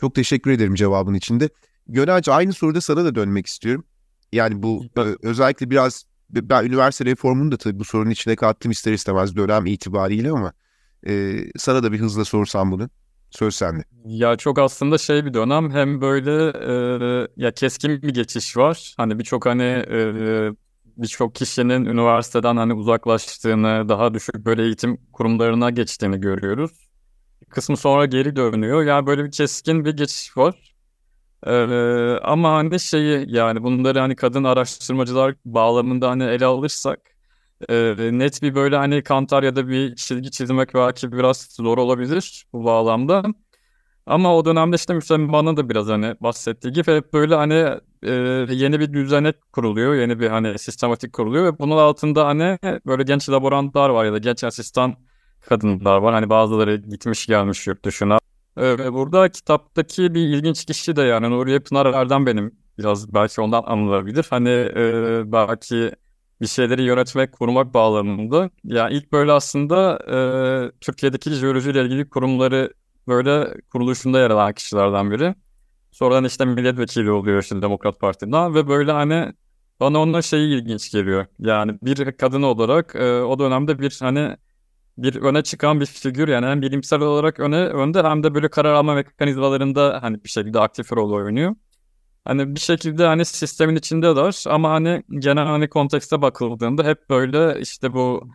Çok 0.00 0.14
teşekkür 0.14 0.50
ederim 0.50 0.74
cevabın 0.74 1.14
içinde. 1.14 1.48
Gönelci 1.88 2.32
aynı 2.32 2.52
soruda 2.52 2.80
sana 2.80 3.04
da 3.04 3.14
dönmek 3.14 3.46
istiyorum. 3.46 3.84
Yani 4.32 4.62
bu 4.62 4.84
özellikle 5.22 5.70
biraz 5.70 6.04
ben 6.30 6.64
üniversite 6.64 7.04
reformunu 7.04 7.52
da 7.52 7.56
tabii 7.56 7.78
bu 7.78 7.84
sorunun 7.84 8.10
içine 8.10 8.36
kattım 8.36 8.70
ister 8.70 8.92
istemez 8.92 9.36
dönem 9.36 9.66
itibariyle 9.66 10.30
ama 10.30 10.52
e, 11.06 11.38
sana 11.56 11.82
da 11.82 11.92
bir 11.92 12.00
hızla 12.00 12.24
sorsam 12.24 12.72
bunu. 12.72 12.90
Söz 13.38 13.54
sende. 13.54 13.84
Ya 14.04 14.36
çok 14.36 14.58
aslında 14.58 14.98
şey 14.98 15.24
bir 15.24 15.34
dönem 15.34 15.70
hem 15.70 16.00
böyle 16.00 16.32
e, 17.24 17.28
ya 17.36 17.50
keskin 17.50 18.02
bir 18.02 18.14
geçiş 18.14 18.56
var. 18.56 18.94
Hani 18.96 19.18
birçok 19.18 19.46
hani 19.46 19.62
e, 19.62 20.50
birçok 20.96 21.34
kişinin 21.34 21.84
üniversiteden 21.84 22.56
hani 22.56 22.74
uzaklaştığını, 22.74 23.88
daha 23.88 24.14
düşük 24.14 24.34
böyle 24.46 24.62
eğitim 24.62 24.98
kurumlarına 25.12 25.70
geçtiğini 25.70 26.20
görüyoruz. 26.20 26.70
Kısmı 27.50 27.76
sonra 27.76 28.06
geri 28.06 28.36
dönüyor. 28.36 28.82
Yani 28.82 29.06
böyle 29.06 29.24
bir 29.24 29.30
keskin 29.30 29.84
bir 29.84 29.96
geçiş 29.96 30.36
var. 30.36 30.74
Ee, 31.46 32.18
ama 32.22 32.52
hani 32.52 32.80
şeyi 32.80 33.26
yani 33.28 33.62
bunları 33.62 33.98
hani 33.98 34.16
kadın 34.16 34.44
araştırmacılar 34.44 35.34
bağlamında 35.44 36.10
hani 36.10 36.24
ele 36.24 36.44
alırsak 36.44 37.15
e, 37.68 37.96
net 38.12 38.42
bir 38.42 38.54
böyle 38.54 38.76
hani 38.76 39.02
kantar 39.02 39.42
ya 39.42 39.56
da 39.56 39.68
bir 39.68 39.96
çizgi 39.96 40.30
çizmek 40.30 40.74
belki 40.74 41.12
biraz 41.12 41.48
zor 41.50 41.78
olabilir 41.78 42.46
bu 42.52 42.64
bağlamda. 42.64 43.22
Ama 44.06 44.36
o 44.36 44.44
dönemde 44.44 44.76
işte 44.76 44.94
Müslüman'ın 44.94 45.56
da 45.56 45.68
biraz 45.68 45.88
hani 45.88 46.16
bahsettiği 46.20 46.72
gibi 46.72 46.96
hep 46.96 47.12
böyle 47.12 47.34
hani 47.34 47.54
e, 48.02 48.12
yeni 48.54 48.80
bir 48.80 48.92
düzenek 48.92 49.52
kuruluyor. 49.52 49.94
Yeni 49.94 50.20
bir 50.20 50.28
hani 50.28 50.58
sistematik 50.58 51.12
kuruluyor 51.12 51.44
ve 51.44 51.58
bunun 51.58 51.76
altında 51.76 52.26
hani 52.26 52.58
böyle 52.86 53.02
genç 53.02 53.30
laborantlar 53.30 53.90
var 53.90 54.04
ya 54.04 54.12
da 54.12 54.18
genç 54.18 54.44
asistan 54.44 54.94
kadınlar 55.48 55.98
var. 55.98 56.14
Hani 56.14 56.30
bazıları 56.30 56.76
gitmiş 56.76 57.26
gelmiş 57.26 57.66
yurt 57.66 57.84
dışına. 57.84 58.18
E, 58.60 58.92
burada 58.92 59.28
kitaptaki 59.28 60.14
bir 60.14 60.20
ilginç 60.20 60.64
kişi 60.64 60.96
de 60.96 61.02
yani 61.02 61.30
Nuriye 61.30 61.60
Pınarer'den 61.60 62.26
benim 62.26 62.54
biraz 62.78 63.14
belki 63.14 63.40
ondan 63.40 63.62
anılabilir. 63.66 64.26
Hani 64.30 64.48
e, 64.50 65.22
belki 65.32 65.92
bir 66.40 66.46
şeyleri 66.46 66.82
yönetmek, 66.82 67.32
kurmak 67.32 67.74
bağlamında. 67.74 68.50
Yani 68.64 68.94
ilk 68.94 69.12
böyle 69.12 69.32
aslında 69.32 69.98
e, 70.72 70.80
Türkiye'deki 70.80 71.30
jeolojiyle 71.30 71.82
ilgili 71.84 72.08
kurumları 72.08 72.74
böyle 73.08 73.54
kuruluşunda 73.72 74.20
yer 74.20 74.30
alan 74.30 74.52
kişilerden 74.52 75.10
biri. 75.10 75.34
Sonradan 75.92 76.24
işte 76.24 76.44
milletvekili 76.44 77.10
oluyor 77.10 77.42
işte 77.42 77.62
Demokrat 77.62 78.00
Parti'den 78.00 78.54
ve 78.54 78.68
böyle 78.68 78.92
hani 78.92 79.32
Bana 79.80 79.98
onun 80.00 80.20
şeyi 80.20 80.60
ilginç 80.60 80.92
geliyor. 80.92 81.26
Yani 81.38 81.78
bir 81.82 82.12
kadın 82.12 82.42
olarak 82.42 82.94
e, 82.94 83.22
o 83.22 83.38
dönemde 83.38 83.78
bir 83.78 83.98
hani 84.00 84.36
bir 84.98 85.16
öne 85.22 85.42
çıkan 85.42 85.80
bir 85.80 85.86
figür 85.86 86.28
yani 86.28 86.46
hem 86.46 86.62
bilimsel 86.62 87.00
olarak 87.00 87.40
öne 87.40 87.56
önde 87.56 88.02
hem 88.02 88.22
de 88.22 88.34
böyle 88.34 88.50
karar 88.50 88.74
alma 88.74 88.94
mekanizmalarında 88.94 89.98
hani 90.02 90.24
bir 90.24 90.28
şekilde 90.28 90.60
aktif 90.60 90.92
rol 90.92 91.12
oynuyor. 91.12 91.56
Hani 92.26 92.54
bir 92.54 92.60
şekilde 92.60 93.06
hani 93.06 93.24
sistemin 93.24 93.76
içinde 93.76 94.16
var 94.16 94.44
ama 94.48 94.70
hani 94.70 95.02
genel 95.18 95.46
hani 95.46 95.68
kontekste 95.68 96.22
bakıldığında 96.22 96.84
hep 96.84 97.10
böyle 97.10 97.60
işte 97.60 97.92
bu 97.92 98.28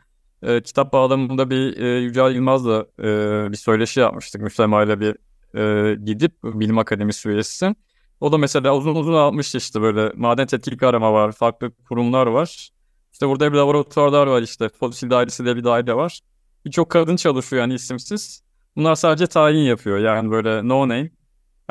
e, 0.43 0.62
kitap 0.62 0.93
bağlamında 0.93 1.50
bir 1.50 1.77
e, 1.77 2.00
Yücel 2.00 2.36
Yılmaz'la 2.36 2.86
e, 3.00 3.03
bir 3.51 3.57
söyleşi 3.57 4.00
yapmıştık. 4.00 4.41
Müslema 4.41 4.83
ile 4.83 5.00
bir 5.00 5.15
e, 5.60 5.95
gidip 5.95 6.43
bilim 6.43 6.77
akademisi 6.77 7.29
üyesi. 7.29 7.75
O 8.21 8.31
da 8.31 8.38
mesela 8.38 8.75
uzun 8.75 8.95
uzun 8.95 9.13
almış 9.13 9.55
işte 9.55 9.81
böyle 9.81 10.12
maden 10.15 10.48
tetkik 10.48 10.83
arama 10.83 11.13
var, 11.13 11.31
farklı 11.31 11.71
kurumlar 11.89 12.27
var. 12.27 12.69
İşte 13.13 13.27
burada 13.27 13.53
bir 13.53 13.57
laboratuvarlar 13.57 14.27
var 14.27 14.41
işte. 14.41 14.69
Fosil 14.69 15.10
dairesi 15.10 15.45
de 15.45 15.55
bir 15.55 15.63
daire 15.63 15.93
var. 15.95 16.19
Birçok 16.65 16.89
kadın 16.89 17.15
çalışıyor 17.15 17.62
yani 17.62 17.74
isimsiz. 17.74 18.43
Bunlar 18.75 18.95
sadece 18.95 19.27
tayin 19.27 19.63
yapıyor 19.63 19.98
yani 19.98 20.31
böyle 20.31 20.67
no 20.67 20.81
name. 20.81 21.10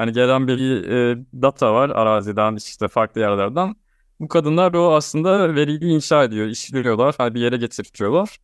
Hani 0.00 0.12
gelen 0.12 0.48
bir 0.48 0.88
e, 0.88 1.18
data 1.42 1.74
var 1.74 1.90
araziden 1.90 2.56
işte 2.56 2.88
farklı 2.88 3.20
yerlerden. 3.20 3.76
Bu 4.20 4.28
kadınlar 4.28 4.74
o 4.74 4.94
aslında 4.94 5.54
veriyi 5.54 5.80
inşa 5.84 6.24
ediyor, 6.24 6.46
işliyorlar, 6.46 7.14
hani 7.18 7.34
bir 7.34 7.40
yere 7.40 7.56
getiriyorlar. 7.56 8.38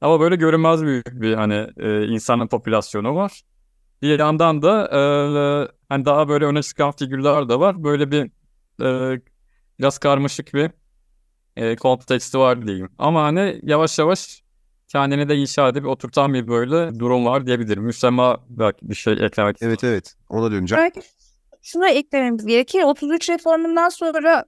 Ama 0.00 0.20
böyle 0.20 0.36
görünmez 0.36 0.82
büyük 0.82 1.12
bir 1.22 1.34
hani 1.34 1.68
e, 1.76 2.06
insanın 2.06 2.48
popülasyonu 2.48 3.14
var. 3.16 3.42
Bir 4.02 4.18
yandan 4.18 4.62
da 4.62 4.88
e, 4.88 5.00
hani 5.88 6.04
daha 6.04 6.28
böyle 6.28 6.44
öne 6.44 6.62
çıkan 6.62 6.92
figürler 6.92 7.48
de 7.48 7.60
var. 7.60 7.84
Böyle 7.84 8.10
bir 8.10 8.30
e, 9.14 9.20
biraz 9.78 9.98
karmaşık 9.98 10.54
bir 10.54 10.70
e, 11.56 11.76
konteksti 11.76 12.38
var 12.38 12.66
diyeyim. 12.66 12.88
Ama 12.98 13.22
hani 13.22 13.60
yavaş 13.62 13.98
yavaş 13.98 14.42
kendini 14.88 15.28
de 15.28 15.36
inşa 15.36 15.68
edip 15.68 15.86
oturtan 15.86 16.34
bir 16.34 16.48
böyle 16.48 16.98
durum 16.98 17.26
var 17.26 17.46
diyebilirim. 17.46 17.82
Müsemma 17.82 18.44
belki 18.48 18.88
bir 18.88 18.94
şey 18.94 19.12
eklemek 19.12 19.56
Evet 19.60 19.84
evet 19.84 20.14
ona 20.28 20.50
döneceğim. 20.52 20.84
Belki 20.84 21.00
şuna 21.62 21.88
eklememiz 21.88 22.46
gerekir. 22.46 22.82
33 22.82 23.30
reformundan 23.30 23.88
sonra 23.88 24.44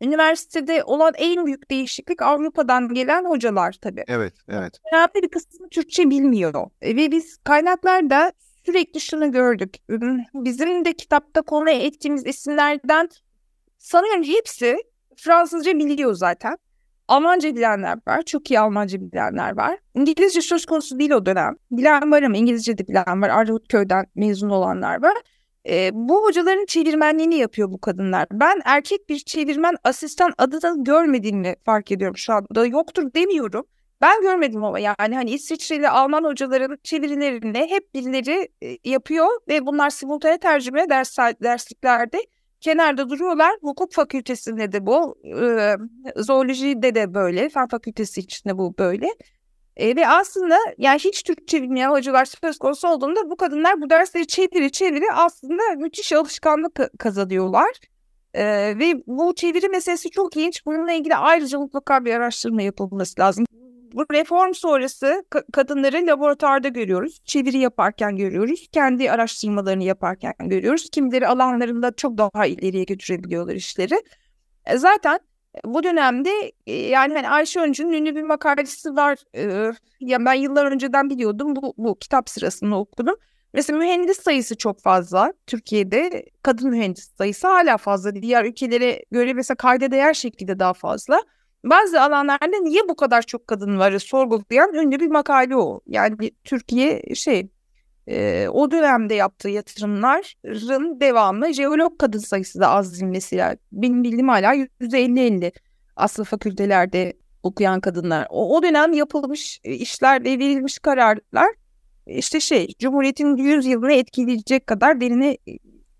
üniversitede 0.00 0.84
olan 0.84 1.12
en 1.16 1.46
büyük 1.46 1.70
değişiklik 1.70 2.22
Avrupa'dan 2.22 2.94
gelen 2.94 3.24
hocalar 3.24 3.76
tabii. 3.80 4.04
Evet 4.08 4.34
evet. 4.48 4.78
Önemli 4.92 5.22
bir 5.22 5.28
kısmı 5.28 5.68
Türkçe 5.68 6.10
bilmiyor. 6.10 6.70
E, 6.82 6.96
Ve 6.96 7.10
biz 7.10 7.36
kaynaklarda 7.36 8.32
sürekli 8.66 9.00
şunu 9.00 9.32
gördük. 9.32 9.76
Bizim 10.34 10.84
de 10.84 10.92
kitapta 10.92 11.42
konu 11.42 11.70
ettiğimiz 11.70 12.26
isimlerden 12.26 13.08
sanıyorum 13.78 14.22
hepsi 14.22 14.76
Fransızca 15.16 15.78
biliyor 15.78 16.14
zaten. 16.14 16.58
Almanca 17.12 17.56
bilenler 17.56 17.98
var. 18.06 18.22
Çok 18.22 18.50
iyi 18.50 18.60
Almanca 18.60 19.00
bilenler 19.00 19.56
var. 19.56 19.78
İngilizce 19.94 20.40
söz 20.40 20.66
konusu 20.66 20.98
değil 20.98 21.10
o 21.10 21.26
dönem. 21.26 21.56
Bilen 21.70 22.12
var 22.12 22.22
ama 22.22 22.36
İngilizce 22.36 22.78
de 22.78 22.88
bilen 22.88 23.22
var. 23.22 23.28
Arnavutköy'den 23.28 24.06
mezun 24.14 24.50
olanlar 24.50 25.02
var. 25.02 25.14
E, 25.68 25.90
bu 25.92 26.26
hocaların 26.26 26.66
çevirmenliğini 26.66 27.34
yapıyor 27.34 27.72
bu 27.72 27.80
kadınlar. 27.80 28.26
Ben 28.32 28.60
erkek 28.64 29.08
bir 29.08 29.18
çevirmen 29.18 29.76
asistan 29.84 30.32
adı 30.38 30.62
da 30.62 30.74
görmediğimi 30.76 31.54
fark 31.64 31.92
ediyorum 31.92 32.16
şu 32.16 32.32
anda. 32.32 32.66
Yoktur 32.66 33.14
demiyorum. 33.14 33.66
Ben 34.00 34.22
görmedim 34.22 34.64
ama 34.64 34.78
yani 34.78 35.14
hani 35.14 35.30
İsviçreli 35.30 35.88
Alman 35.88 36.24
hocaların 36.24 36.78
çevirilerini 36.82 37.66
hep 37.70 37.94
birileri 37.94 38.48
e, 38.62 38.76
yapıyor 38.84 39.26
ve 39.48 39.66
bunlar 39.66 39.90
simultane 39.90 40.38
tercüme 40.38 40.90
ders 40.90 41.18
dersliklerde 41.18 42.18
kenarda 42.62 43.10
duruyorlar. 43.10 43.52
Hukuk 43.60 43.92
fakültesinde 43.92 44.72
de 44.72 44.86
bu, 44.86 45.18
e, 45.42 45.76
zoolojide 46.16 46.94
de 46.94 47.14
böyle, 47.14 47.48
fen 47.48 47.68
fakültesi 47.68 48.20
içinde 48.20 48.58
bu 48.58 48.78
böyle. 48.78 49.08
E, 49.76 49.96
ve 49.96 50.08
aslında 50.08 50.58
yani 50.78 50.98
hiç 50.98 51.22
Türkçe 51.22 51.62
bilmeyen 51.62 51.90
hocalar 51.90 52.24
söz 52.24 52.58
konusu 52.58 52.88
olduğunda 52.88 53.30
bu 53.30 53.36
kadınlar 53.36 53.80
bu 53.80 53.90
dersleri 53.90 54.26
çeviri 54.26 54.72
çeviri 54.72 55.12
aslında 55.12 55.62
müthiş 55.76 56.12
alışkanlık 56.12 56.80
kazanıyorlar. 56.98 57.70
E, 58.34 58.44
ve 58.78 59.02
bu 59.06 59.34
çeviri 59.34 59.68
meselesi 59.68 60.10
çok 60.10 60.36
ilginç. 60.36 60.66
Bununla 60.66 60.92
ilgili 60.92 61.16
ayrıca 61.16 61.58
mutlaka 61.58 62.04
bir 62.04 62.14
araştırma 62.14 62.62
yapılması 62.62 63.20
lazım. 63.20 63.44
Bu 63.92 64.04
reform 64.12 64.54
sonrası 64.54 65.24
kadınları 65.52 66.06
laboratuvarda 66.06 66.68
görüyoruz. 66.68 67.20
Çeviri 67.24 67.58
yaparken 67.58 68.16
görüyoruz. 68.16 68.68
Kendi 68.72 69.10
araştırmalarını 69.10 69.84
yaparken 69.84 70.34
görüyoruz. 70.40 70.90
Kimileri 70.90 71.28
alanlarında 71.28 71.92
çok 71.96 72.18
daha 72.18 72.46
ileriye 72.46 72.84
götürebiliyorlar 72.84 73.54
işleri. 73.54 74.02
E, 74.66 74.76
zaten 74.78 75.20
bu 75.64 75.82
dönemde 75.82 76.52
e, 76.66 76.72
yani 76.72 77.14
hani 77.14 77.28
Ayşe 77.28 77.60
Öncü'nün 77.60 77.92
ünlü 77.92 78.16
bir 78.16 78.22
makalesi 78.22 78.96
var. 78.96 79.18
Ee, 79.34 79.72
ya 80.00 80.24
ben 80.24 80.34
yıllar 80.34 80.66
önceden 80.72 81.10
biliyordum. 81.10 81.56
Bu, 81.56 81.74
bu 81.76 81.98
kitap 81.98 82.30
sırasında 82.30 82.76
okudum. 82.76 83.16
Mesela 83.54 83.78
mühendis 83.78 84.22
sayısı 84.22 84.56
çok 84.56 84.80
fazla. 84.80 85.32
Türkiye'de 85.46 86.24
kadın 86.42 86.70
mühendis 86.70 87.10
sayısı 87.18 87.48
hala 87.48 87.76
fazla. 87.76 88.14
Diğer 88.14 88.44
ülkelere 88.44 89.04
göre 89.10 89.32
mesela 89.32 89.56
kayda 89.56 89.90
değer 89.90 90.14
şekilde 90.14 90.58
daha 90.58 90.72
fazla. 90.72 91.20
Bazı 91.64 92.00
alanlarda 92.00 92.58
niye 92.62 92.88
bu 92.88 92.96
kadar 92.96 93.22
çok 93.22 93.46
kadın 93.46 93.78
var 93.78 93.98
sorgulayan 93.98 94.74
ünlü 94.74 95.00
bir 95.00 95.08
makale 95.08 95.56
o. 95.56 95.80
Yani 95.86 96.30
Türkiye 96.44 97.02
şey 97.14 97.48
e, 98.06 98.48
o 98.48 98.70
dönemde 98.70 99.14
yaptığı 99.14 99.48
yatırımların 99.48 101.00
devamı 101.00 101.52
jeolog 101.52 101.98
kadın 101.98 102.18
sayısı 102.18 102.60
da 102.60 102.68
az 102.68 103.02
mesela. 103.02 103.56
Benim 103.72 104.04
bildiğim 104.04 104.28
hala 104.28 104.54
%50-50 104.54 105.52
aslında 105.96 106.24
fakültelerde 106.24 107.12
okuyan 107.42 107.80
kadınlar. 107.80 108.26
O, 108.30 108.56
o 108.56 108.62
dönem 108.62 108.92
yapılmış 108.92 109.60
işler 109.64 110.24
ve 110.24 110.38
verilmiş 110.38 110.78
kararlar 110.78 111.48
işte 112.06 112.40
şey 112.40 112.68
Cumhuriyet'in 112.78 113.36
100 113.36 113.66
yılını 113.66 113.92
etkileyecek 113.92 114.66
kadar 114.66 115.00
derine 115.00 115.38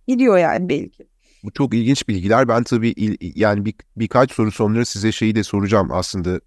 gidiyor 0.08 0.38
yani 0.38 0.68
belki. 0.68 1.11
Bu 1.44 1.50
çok 1.52 1.74
ilginç 1.74 2.08
bilgiler. 2.08 2.48
Ben 2.48 2.62
tabii 2.62 2.88
il, 2.88 3.32
yani 3.34 3.64
bir, 3.64 3.74
birkaç 3.96 4.32
soru 4.32 4.52
sonra 4.52 4.84
size 4.84 5.12
şeyi 5.12 5.34
de 5.34 5.42
soracağım 5.42 5.88
aslında. 5.92 6.40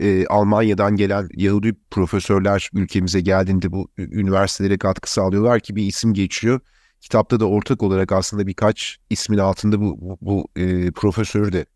Ee, 0.00 0.26
Almanya'dan 0.26 0.96
gelen 0.96 1.28
Yahudi 1.36 1.74
profesörler 1.90 2.70
ülkemize 2.74 3.20
geldiğinde 3.20 3.72
bu 3.72 3.88
üniversitelere 3.98 4.78
katkı 4.78 5.12
sağlıyorlar 5.12 5.60
ki 5.60 5.76
bir 5.76 5.82
isim 5.82 6.14
geçiyor. 6.14 6.60
Kitapta 7.00 7.40
da 7.40 7.48
ortak 7.48 7.82
olarak 7.82 8.12
aslında 8.12 8.46
birkaç 8.46 8.98
ismin 9.10 9.38
altında 9.38 9.80
bu, 9.80 9.98
bu, 10.00 10.18
bu 10.20 10.48
e, 10.56 10.90
profesörü 10.90 11.52
de 11.52 11.66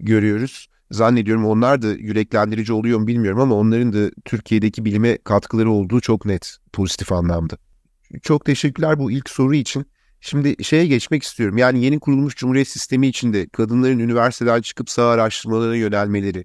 görüyoruz. 0.00 0.68
Zannediyorum 0.90 1.46
onlar 1.46 1.82
da 1.82 1.92
yüreklendirici 1.92 2.72
oluyor 2.72 2.98
mu 2.98 3.06
bilmiyorum 3.06 3.40
ama 3.40 3.54
onların 3.54 3.92
da 3.92 4.10
Türkiye'deki 4.24 4.84
bilime 4.84 5.18
katkıları 5.18 5.70
olduğu 5.70 6.00
çok 6.00 6.26
net 6.26 6.56
pozitif 6.72 7.12
anlamda. 7.12 7.56
Çok 8.22 8.44
teşekkürler 8.44 8.98
bu 8.98 9.10
ilk 9.10 9.30
soru 9.30 9.54
için. 9.54 9.86
Şimdi 10.20 10.64
şeye 10.64 10.86
geçmek 10.86 11.22
istiyorum. 11.22 11.58
Yani 11.58 11.84
yeni 11.84 12.00
kurulmuş 12.00 12.36
cumhuriyet 12.36 12.68
sistemi 12.68 13.06
içinde 13.06 13.48
kadınların 13.48 13.98
üniversiteden 13.98 14.60
çıkıp 14.60 14.90
sağ 14.90 15.08
araştırmalarına 15.08 15.76
yönelmeleri, 15.76 16.44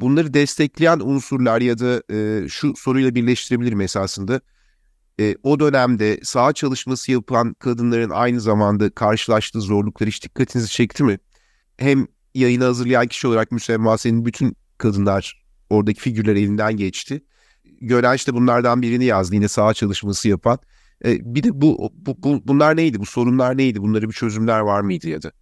bunları 0.00 0.34
destekleyen 0.34 1.00
unsurlar 1.00 1.60
ya 1.60 1.78
da 1.78 2.02
e, 2.14 2.48
şu 2.48 2.74
soruyla 2.76 3.14
birleştirebilirim 3.14 3.80
esasında. 3.80 4.40
E, 5.20 5.36
o 5.42 5.60
dönemde 5.60 6.20
sağ 6.22 6.52
çalışması 6.52 7.12
yapan 7.12 7.54
kadınların 7.54 8.10
aynı 8.10 8.40
zamanda 8.40 8.90
karşılaştığı 8.90 9.60
zorluklar 9.60 10.08
hiç 10.08 10.22
dikkatinizi 10.22 10.70
çekti 10.70 11.04
mi? 11.04 11.18
Hem 11.76 12.06
yayını 12.34 12.64
hazırlayan 12.64 13.06
kişi 13.06 13.26
olarak 13.28 13.52
Müsemma 13.52 13.98
senin 13.98 14.24
bütün 14.24 14.56
kadınlar 14.78 15.42
oradaki 15.70 16.00
figürler 16.00 16.36
elinden 16.36 16.76
geçti. 16.76 17.24
Gören 17.80 18.14
işte 18.14 18.34
bunlardan 18.34 18.82
birini 18.82 19.04
yazdı 19.04 19.34
yine 19.34 19.48
sağ 19.48 19.74
çalışması 19.74 20.28
yapan. 20.28 20.58
E, 21.04 21.34
bir 21.34 21.42
de 21.42 21.60
bu, 21.60 21.90
bu, 21.92 22.16
bu 22.22 22.42
bunlar 22.46 22.76
neydi? 22.76 23.00
Bu 23.00 23.06
sorunlar 23.06 23.58
neydi? 23.58 23.82
Bunlara 23.82 24.08
bir 24.08 24.12
çözümler 24.12 24.60
var 24.60 24.80
mıydı 24.80 25.08
ya 25.08 25.22
da? 25.22 25.32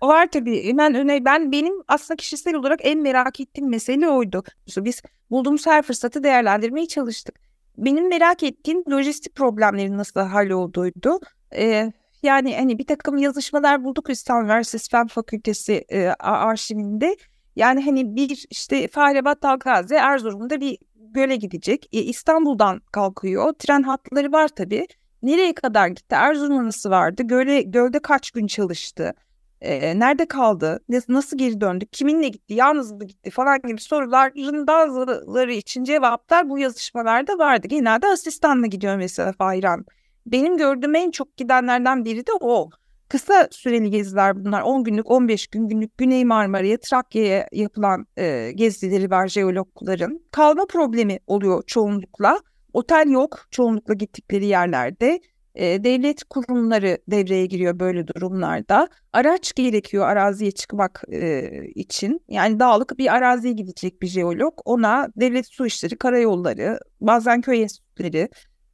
O 0.00 0.08
var 0.08 0.28
tabii. 0.32 0.74
Ben 0.78 0.94
öne 0.94 1.24
ben 1.24 1.52
benim 1.52 1.74
aslında 1.88 2.16
kişisel 2.16 2.54
olarak 2.54 2.80
en 2.82 2.98
merak 2.98 3.40
ettiğim 3.40 3.70
mesele 3.70 4.08
oydu. 4.08 4.44
Biz 4.76 5.02
bulduğumuz 5.30 5.66
her 5.66 5.82
fırsatı 5.82 6.22
değerlendirmeye 6.22 6.86
çalıştık. 6.86 7.40
Benim 7.78 8.08
merak 8.08 8.42
ettiğim 8.42 8.84
lojistik 8.90 9.34
problemlerin 9.34 9.98
nasıl 9.98 10.20
hallolduğuydu. 10.20 11.20
Ee, 11.56 11.92
yani 12.22 12.56
hani 12.56 12.78
bir 12.78 12.86
takım 12.86 13.16
yazışmalar 13.16 13.84
bulduk 13.84 14.10
İstanbul 14.10 14.44
Üniversitesi 14.44 14.90
Fen 14.90 15.06
Fakültesi 15.06 15.84
e, 15.88 16.08
arşivinde. 16.18 17.16
Yani 17.56 17.84
hani 17.84 18.16
bir 18.16 18.46
işte 18.50 18.88
Fahrebat 18.88 19.42
Dalgazi 19.42 19.94
Erzurum'da 19.94 20.60
bir 20.60 20.78
göle 21.16 21.36
gidecek. 21.36 21.88
E, 21.92 21.98
İstanbul'dan 22.02 22.80
kalkıyor. 22.92 23.52
Tren 23.52 23.82
hatları 23.82 24.32
var 24.32 24.48
tabii. 24.48 24.86
Nereye 25.22 25.54
kadar 25.54 25.88
gitti? 25.88 26.14
Erzurum 26.14 26.66
nasıl 26.66 26.90
vardı? 26.90 27.22
Göle, 27.22 27.62
gölde 27.62 27.98
kaç 27.98 28.30
gün 28.30 28.46
çalıştı? 28.46 29.14
E, 29.60 29.98
nerede 29.98 30.28
kaldı? 30.28 30.80
Nasıl 31.08 31.38
geri 31.38 31.60
döndü? 31.60 31.86
Kiminle 31.92 32.28
gitti? 32.28 32.54
Yalnız 32.54 32.92
mı 32.92 33.04
gitti? 33.04 33.30
Falan 33.30 33.60
gibi 33.68 33.80
soruların 33.80 34.66
bazıları 34.66 35.52
için 35.52 35.84
cevaplar 35.84 36.48
bu 36.48 36.58
yazışmalarda 36.58 37.38
vardı. 37.38 37.66
Genelde 37.66 38.06
asistanla 38.06 38.66
gidiyor 38.66 38.96
mesela 38.96 39.32
Fahran. 39.32 39.84
Benim 40.26 40.56
gördüğüm 40.56 40.94
en 40.94 41.10
çok 41.10 41.36
gidenlerden 41.36 42.04
biri 42.04 42.26
de 42.26 42.32
o. 42.40 42.70
kısa 43.08 43.48
süreli 43.50 43.90
geziler 43.90 44.44
bunlar. 44.44 44.62
10 44.62 44.84
günlük, 44.84 45.10
15 45.10 45.46
gün 45.46 45.68
günlük 45.68 45.98
Güney 45.98 46.24
Marmara'ya, 46.24 46.76
Trakya'ya 46.76 47.48
yapılan 47.52 48.06
e, 48.16 48.52
gezileri 48.54 49.10
var 49.10 49.28
jeologların. 49.28 50.20
Kalma 50.30 50.66
problemi 50.66 51.18
oluyor 51.26 51.62
çoğunlukla. 51.66 52.40
Otel 52.72 53.10
yok 53.10 53.46
çoğunlukla 53.50 53.94
gittikleri 53.94 54.46
yerlerde. 54.46 55.20
E, 55.54 55.84
devlet 55.84 56.24
kurumları 56.24 56.98
devreye 57.08 57.46
giriyor 57.46 57.80
böyle 57.80 58.06
durumlarda. 58.08 58.88
Araç 59.12 59.54
gerekiyor 59.54 60.06
araziye 60.06 60.50
çıkmak 60.50 61.02
e, 61.12 61.50
için. 61.74 62.20
Yani 62.28 62.60
dağlık 62.60 62.98
bir 62.98 63.14
araziye 63.14 63.52
gidecek 63.52 64.02
bir 64.02 64.06
jeolog. 64.06 64.54
Ona 64.64 65.08
devlet 65.16 65.46
su 65.46 65.66
işleri, 65.66 65.96
karayolları, 65.96 66.78
bazen 67.00 67.40
köy 67.40 67.62
enstitüleri 67.62 68.28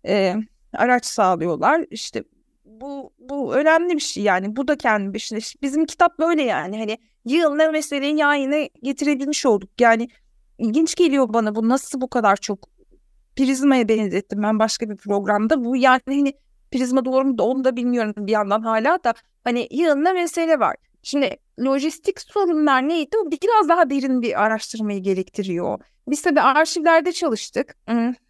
e, 0.06 0.34
araç 0.72 1.06
sağlıyorlar. 1.06 1.86
İşte 1.90 2.22
bu 2.82 3.12
bu 3.18 3.54
önemli 3.54 3.94
bir 3.94 4.00
şey 4.00 4.22
yani. 4.22 4.56
Bu 4.56 4.68
da 4.68 4.76
kendi 4.76 5.14
başına. 5.14 5.38
Bizim 5.62 5.86
kitap 5.86 6.18
böyle 6.18 6.42
yani. 6.42 6.78
Hani 6.78 6.98
yığınla 7.24 7.70
meseleyi 7.70 8.16
yan 8.16 8.34
yana 8.34 8.68
getirebilmiş 8.82 9.46
olduk. 9.46 9.70
Yani 9.80 10.08
ilginç 10.58 10.94
geliyor 10.94 11.32
bana 11.32 11.54
bu 11.54 11.68
nasıl 11.68 12.00
bu 12.00 12.08
kadar 12.10 12.36
çok 12.36 12.68
prizmaya 13.36 13.88
benzettim 13.88 14.42
ben 14.42 14.58
başka 14.58 14.90
bir 14.90 14.96
programda. 14.96 15.64
Bu 15.64 15.76
yani 15.76 16.00
hani 16.06 16.32
prizma 16.72 17.04
doğru 17.04 17.24
mu 17.24 17.38
da 17.38 17.42
onu 17.42 17.64
da 17.64 17.76
bilmiyorum 17.76 18.14
bir 18.16 18.32
yandan 18.32 18.62
hala 18.62 19.04
da 19.04 19.14
hani 19.44 19.68
yığınla 19.70 20.12
mesele 20.12 20.60
var. 20.60 20.76
Şimdi 21.02 21.36
lojistik 21.60 22.20
sorunlar 22.20 22.88
neydi? 22.88 23.16
O 23.26 23.30
biraz 23.30 23.68
daha 23.68 23.90
derin 23.90 24.22
bir 24.22 24.42
araştırmayı 24.42 25.02
gerektiriyor. 25.02 25.78
Biz 26.08 26.22
tabii 26.22 26.40
arşivlerde 26.40 27.12
çalıştık. 27.12 27.76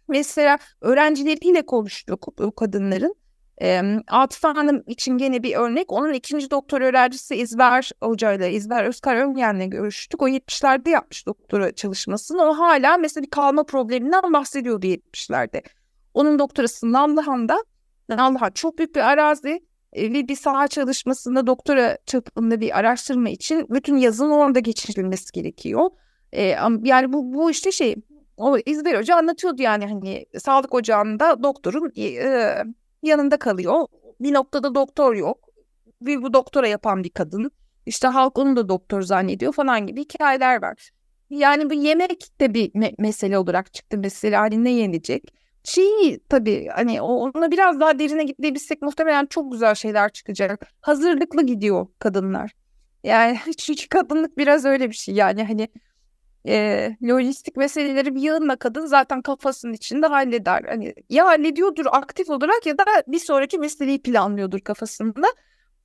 Mesela 0.07 0.57
öğrencileriyle 0.81 1.65
konuştuk 1.65 2.27
bu 2.39 2.55
kadınların. 2.55 3.15
E, 3.61 3.81
Atıf 4.07 4.43
Hanım 4.43 4.83
için 4.87 5.17
gene 5.17 5.43
bir 5.43 5.55
örnek. 5.55 5.91
Onun 5.91 6.13
ikinci 6.13 6.51
doktor 6.51 6.81
öğrencisi 6.81 7.35
İzber 7.35 7.91
Hoca 8.03 8.33
ile 8.33 8.51
İzber 8.51 8.85
Özkar 8.85 9.15
Öngen'le 9.15 9.69
görüştük. 9.69 10.21
O 10.21 10.27
70'lerde 10.27 10.89
yapmış 10.89 11.25
doktora 11.27 11.75
çalışmasını. 11.75 12.43
O 12.43 12.57
hala 12.57 12.97
mesela 12.97 13.23
bir 13.23 13.29
kalma 13.29 13.63
probleminden 13.63 14.33
bahsediyordu 14.33 14.85
70'lerde. 14.85 15.63
Onun 16.13 16.39
doktorası 16.39 16.91
Nallıhan'da. 16.91 17.63
Nallıhan 18.09 18.51
çok 18.51 18.77
büyük 18.77 18.95
bir 18.95 19.01
arazi 19.01 19.65
e, 19.93 20.13
ve 20.13 20.27
bir 20.27 20.35
saha 20.35 20.67
çalışmasında 20.67 21.47
doktora 21.47 21.97
çapında 22.05 22.61
bir 22.61 22.79
araştırma 22.79 23.29
için 23.29 23.67
bütün 23.69 23.97
yazın 23.97 24.29
orada 24.29 24.59
geçirilmesi 24.59 25.31
gerekiyor. 25.31 25.89
E, 26.31 26.43
yani 26.83 27.13
bu, 27.13 27.33
bu 27.33 27.51
işte 27.51 27.71
şey 27.71 27.95
o 28.37 28.57
İzber 28.65 28.99
Hoca 28.99 29.15
anlatıyordu 29.15 29.61
yani 29.61 29.85
hani 29.85 30.25
sağlık 30.39 30.73
ocağında 30.73 31.43
doktorun 31.43 31.91
e, 31.97 32.55
yanında 33.03 33.37
kalıyor. 33.37 33.87
Bir 34.19 34.33
noktada 34.33 34.75
doktor 34.75 35.15
yok. 35.15 35.49
Bir 36.01 36.21
bu 36.21 36.33
doktora 36.33 36.67
yapan 36.67 37.03
bir 37.03 37.09
kadın. 37.09 37.51
İşte 37.85 38.07
halk 38.07 38.37
onu 38.39 38.55
da 38.55 38.69
doktor 38.69 39.01
zannediyor 39.01 39.53
falan 39.53 39.87
gibi 39.87 40.01
hikayeler 40.01 40.61
var. 40.61 40.89
Yani 41.29 41.69
bu 41.69 41.73
yemek 41.73 42.39
de 42.41 42.53
bir 42.53 42.71
me- 42.71 42.95
mesele 42.99 43.37
olarak 43.37 43.73
çıktı 43.73 43.97
mesela 43.97 44.41
hani 44.41 44.63
ne 44.63 44.71
yenecek. 44.71 45.23
Çiğ 45.63 46.19
tabii 46.29 46.67
hani 46.67 47.01
ona 47.01 47.51
biraz 47.51 47.79
daha 47.79 47.99
derine 47.99 48.23
gidebilsek 48.23 48.81
muhtemelen 48.81 49.25
çok 49.25 49.51
güzel 49.51 49.75
şeyler 49.75 50.09
çıkacak. 50.11 50.67
Hazırlıklı 50.81 51.45
gidiyor 51.45 51.87
kadınlar. 51.99 52.51
Yani 53.03 53.39
çünkü 53.57 53.87
kadınlık 53.87 54.37
biraz 54.37 54.65
öyle 54.65 54.89
bir 54.89 54.95
şey 54.95 55.15
yani 55.15 55.43
hani 55.43 55.67
e, 56.47 56.89
lojistik 57.03 57.57
meseleleri 57.57 58.15
bir 58.15 58.21
yığınla 58.21 58.55
kadın 58.55 58.85
zaten 58.85 59.21
kafasının 59.21 59.73
içinde 59.73 60.07
halleder. 60.07 60.63
Hani 60.67 60.93
ya 61.09 61.25
hallediyordur 61.25 61.85
aktif 61.91 62.29
olarak 62.29 62.65
ya 62.65 62.77
da 62.77 62.83
bir 63.07 63.19
sonraki 63.19 63.57
meseleyi 63.57 64.01
planlıyordur 64.01 64.59
kafasında. 64.59 65.27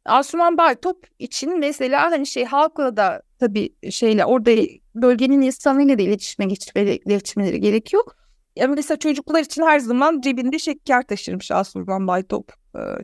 Asuman 0.05 0.59
Baytop 0.59 1.07
için 1.19 1.59
mesela 1.59 2.11
hani 2.11 2.27
şey 2.27 2.45
halkla 2.45 2.97
da 2.97 3.23
tabii 3.38 3.91
şeyle 3.91 4.25
orada 4.25 4.50
bölgenin 4.95 5.43
insanıyla 5.43 5.99
da 5.99 6.03
iletişime 6.03 6.47
geçmeleri, 6.47 7.00
iletişimleri 7.07 7.61
gerekiyor. 7.61 8.03
Ya 8.57 8.69
mesela 8.69 8.99
çocuklar 8.99 9.41
için 9.41 9.62
her 9.62 9.79
zaman 9.79 10.21
cebinde 10.21 10.59
şeker 10.59 11.03
taşırmış 11.03 11.50
Asuman 11.50 12.07
Baytop. 12.07 12.53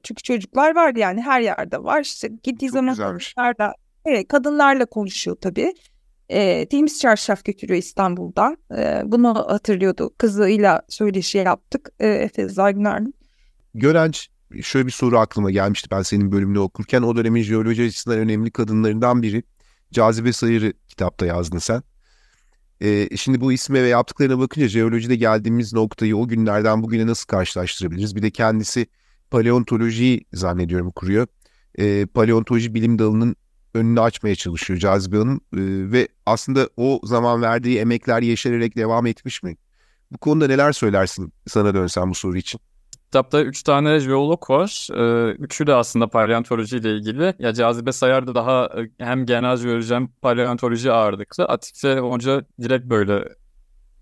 Çünkü 0.02 0.22
çocuklar 0.22 0.74
var 0.74 0.94
yani 0.94 1.22
her 1.22 1.40
yerde 1.40 1.84
var. 1.84 2.00
İşte 2.00 2.28
gittiği 2.28 2.66
Çok 2.66 2.74
zaman 2.74 2.94
kadınlarla, 2.94 3.74
evet, 4.04 4.28
kadınlarla 4.28 4.86
konuşuyor 4.86 5.36
tabii 5.40 5.74
e, 6.28 6.68
temiz 6.68 7.00
çarşaf 7.00 7.44
götürüyor 7.44 7.78
İstanbul'dan. 7.78 8.56
E, 8.76 9.02
bunu 9.04 9.34
hatırlıyordu. 9.34 10.14
Kızıyla 10.18 10.82
söyleşi 10.88 11.38
yaptık. 11.38 11.88
E, 12.00 12.08
Efe 12.08 12.48
Zagner'le. 12.48 13.12
Görenç 13.74 14.28
şöyle 14.62 14.86
bir 14.86 14.92
soru 14.92 15.18
aklıma 15.18 15.50
gelmişti 15.50 15.88
ben 15.90 16.02
senin 16.02 16.32
bölümünü 16.32 16.58
okurken. 16.58 17.02
O 17.02 17.16
dönemin 17.16 17.42
jeoloji 17.42 17.84
açısından 17.86 18.18
önemli 18.18 18.50
kadınlarından 18.50 19.22
biri. 19.22 19.42
Cazibe 19.92 20.32
Sayır'ı 20.32 20.72
kitapta 20.88 21.26
yazdın 21.26 21.58
sen. 21.58 21.82
E, 22.80 23.16
şimdi 23.16 23.40
bu 23.40 23.52
isme 23.52 23.82
ve 23.82 23.88
yaptıklarına 23.88 24.38
bakınca 24.38 24.68
jeolojide 24.68 25.16
geldiğimiz 25.16 25.72
noktayı 25.72 26.16
o 26.16 26.28
günlerden 26.28 26.82
bugüne 26.82 27.06
nasıl 27.06 27.26
karşılaştırabiliriz? 27.26 28.16
Bir 28.16 28.22
de 28.22 28.30
kendisi 28.30 28.86
paleontolojiyi 29.30 30.24
zannediyorum 30.32 30.90
kuruyor. 30.90 31.26
E, 31.78 32.06
paleontoloji 32.06 32.74
bilim 32.74 32.98
dalının 32.98 33.36
önünü 33.74 34.00
açmaya 34.00 34.34
çalışıyor 34.34 34.78
Cazibe 34.80 35.16
Hanım. 35.16 35.36
E, 35.36 35.60
ve 35.92 36.08
aslında 36.26 36.68
o 36.76 37.00
zaman 37.04 37.42
verdiği 37.42 37.78
emekler 37.78 38.22
yeşererek 38.22 38.76
devam 38.76 39.06
etmiş 39.06 39.42
mi? 39.42 39.56
Bu 40.10 40.18
konuda 40.18 40.46
neler 40.46 40.72
söylersin 40.72 41.32
sana 41.46 41.74
dönsem 41.74 42.10
bu 42.10 42.14
soru 42.14 42.36
için? 42.36 42.60
Kitapta 43.04 43.42
üç 43.42 43.62
tane 43.62 43.98
jeolog 43.98 44.50
var. 44.50 44.88
Ee, 44.94 45.32
üçü 45.32 45.66
de 45.66 45.74
aslında 45.74 46.08
paleontoloji 46.08 46.76
ile 46.76 46.96
ilgili. 46.96 47.34
Ya 47.38 47.52
Cazibe 47.54 47.92
Sayar 47.92 48.26
da 48.26 48.34
daha 48.34 48.64
e, 48.64 49.04
hem 49.04 49.26
genel 49.26 49.56
jeoloji 49.56 49.94
hem 49.94 50.08
paleontoloji 50.08 50.92
ağırlıklı. 50.92 51.44
Atife 51.44 51.98
Hoca 51.98 52.44
direkt 52.62 52.86
böyle 52.86 53.24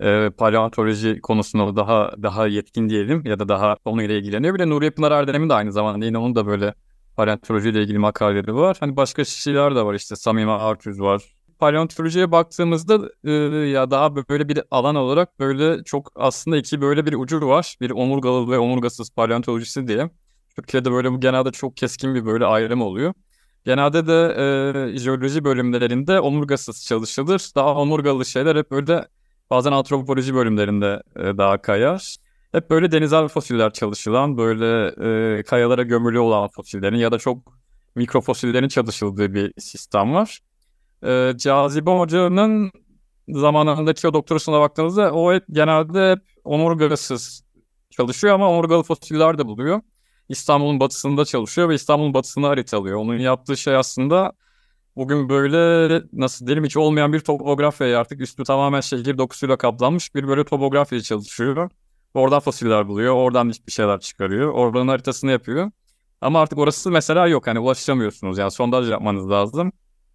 e, 0.01 0.31
paleontoloji 0.31 1.21
konusunda 1.21 1.77
daha 1.77 2.13
daha 2.23 2.47
yetkin 2.47 2.89
diyelim 2.89 3.27
ya 3.27 3.39
da 3.39 3.49
daha 3.49 3.77
konuyla 3.77 4.15
ilgileniyor. 4.15 4.55
Bir 4.55 4.59
de 4.59 4.69
Nuriye 4.69 4.91
Pınar 4.91 5.13
Erdem'in 5.13 5.49
de 5.49 5.55
aynı 5.55 5.73
zamanda 5.73 6.05
yine 6.07 6.19
onun 6.19 6.35
da 6.35 6.47
böyle 6.47 6.75
paleontoloji 7.17 7.69
ile 7.69 7.83
ilgili 7.83 7.99
makaleleri 7.99 8.55
var. 8.55 8.77
Hani 8.81 8.97
başka 8.97 9.25
kişiler 9.25 9.75
de 9.75 9.83
var 9.85 9.95
işte 9.95 10.17
Samime 10.17 10.53
Artüz 10.53 11.01
var. 11.01 11.23
Paleontolojiye 11.59 12.33
baktığımızda 12.33 13.11
e, 13.25 13.33
ya 13.69 13.91
daha 13.91 14.17
böyle 14.17 14.49
bir 14.49 14.61
alan 14.71 14.95
olarak 14.95 15.39
böyle 15.39 15.85
çok 15.85 16.13
aslında 16.15 16.57
iki 16.57 16.81
böyle 16.81 17.07
bir 17.07 17.13
ucur 17.13 17.43
var. 17.43 17.77
Bir 17.81 17.91
omurgalı 17.91 18.51
ve 18.51 18.59
omurgasız 18.59 19.11
paleontolojisi 19.11 19.89
diye. 19.89 20.11
Türkiye'de 20.57 20.93
böyle 20.93 21.13
bu 21.13 21.21
genelde 21.21 21.51
çok 21.51 21.77
keskin 21.77 22.15
bir 22.15 22.27
böyle 22.27 22.47
ayrım 22.47 22.83
oluyor. 22.83 23.15
Genelde 23.65 24.07
de 24.07 24.35
e, 24.95 24.99
jeoloji 24.99 25.45
bölümlerinde 25.45 26.21
omurgasız 26.21 26.85
çalışılır. 26.87 27.51
Daha 27.57 27.75
omurgalı 27.75 28.25
şeyler 28.25 28.57
hep 28.57 28.71
böyle 28.71 29.09
bazen 29.51 29.73
antropoloji 29.73 30.35
bölümlerinde 30.35 31.03
e, 31.17 31.39
daha 31.39 31.63
kayar 31.63 32.17
hep 32.53 32.71
böyle 32.71 32.93
denizel 32.93 33.29
fosiller 33.29 33.73
çalışılan, 33.73 34.39
böyle 34.39 34.87
e, 35.39 35.43
kayalara 35.43 35.83
gömülü 35.83 36.19
olan 36.19 36.49
fosillerin 36.49 36.97
ya 36.97 37.13
da 37.13 37.19
çok 37.19 37.39
mikrofosillerin 37.95 38.69
çalışıldığı 38.69 39.35
bir 39.35 39.53
sistem 39.59 40.15
var. 40.15 40.41
E, 41.05 41.33
Cazibe 41.39 41.91
Hoca'nın 41.91 42.73
zamanındaki 43.29 44.09
o 44.09 44.15
doktorasına 44.15 44.61
baktığınızda 44.61 45.13
o 45.13 45.33
hep, 45.33 45.45
genelde 45.51 46.11
hep 46.11 46.19
omurgasız 46.45 47.45
çalışıyor 47.91 48.35
ama 48.35 48.51
omurgalı 48.51 48.83
fosiller 48.83 49.39
de 49.39 49.47
buluyor. 49.47 49.81
İstanbul'un 50.29 50.81
batısında 50.81 51.25
çalışıyor 51.25 51.69
ve 51.69 51.75
İstanbul'un 51.75 52.15
batısını 52.15 52.47
haritalıyor. 52.47 52.99
Onun 52.99 53.19
yaptığı 53.19 53.57
şey 53.57 53.77
aslında 53.77 54.33
bugün 54.97 55.29
böyle 55.29 56.03
nasıl 56.13 56.47
diyelim 56.47 56.65
hiç 56.65 56.77
olmayan 56.77 57.13
bir 57.13 57.21
topografya 57.21 58.01
artık 58.01 58.21
üstü 58.21 58.45
tamamen 58.45 58.81
şehir 58.81 59.19
dokusuyla 59.19 59.57
kaplanmış 59.59 60.15
bir 60.15 60.29
böyle 60.29 60.45
topografya 60.45 61.01
çalışıyor. 61.01 61.71
Oradan 62.15 62.41
fosiller 62.41 62.89
buluyor. 62.89 63.15
Oradan 63.15 63.49
bir 63.67 63.73
şeyler 63.73 64.01
çıkarıyor. 64.01 64.53
Oradan 64.53 64.89
haritasını 64.89 65.31
yapıyor. 65.31 65.71
Ama 66.21 66.41
artık 66.41 66.59
orası 66.59 66.91
mesela 66.91 67.27
yok. 67.27 67.47
Hani 67.47 67.59
ulaşamıyorsunuz. 67.59 68.39
Yani 68.39 68.51
sondaj 68.51 68.91
yapmanız 68.91 69.31
lazım. 69.31 69.73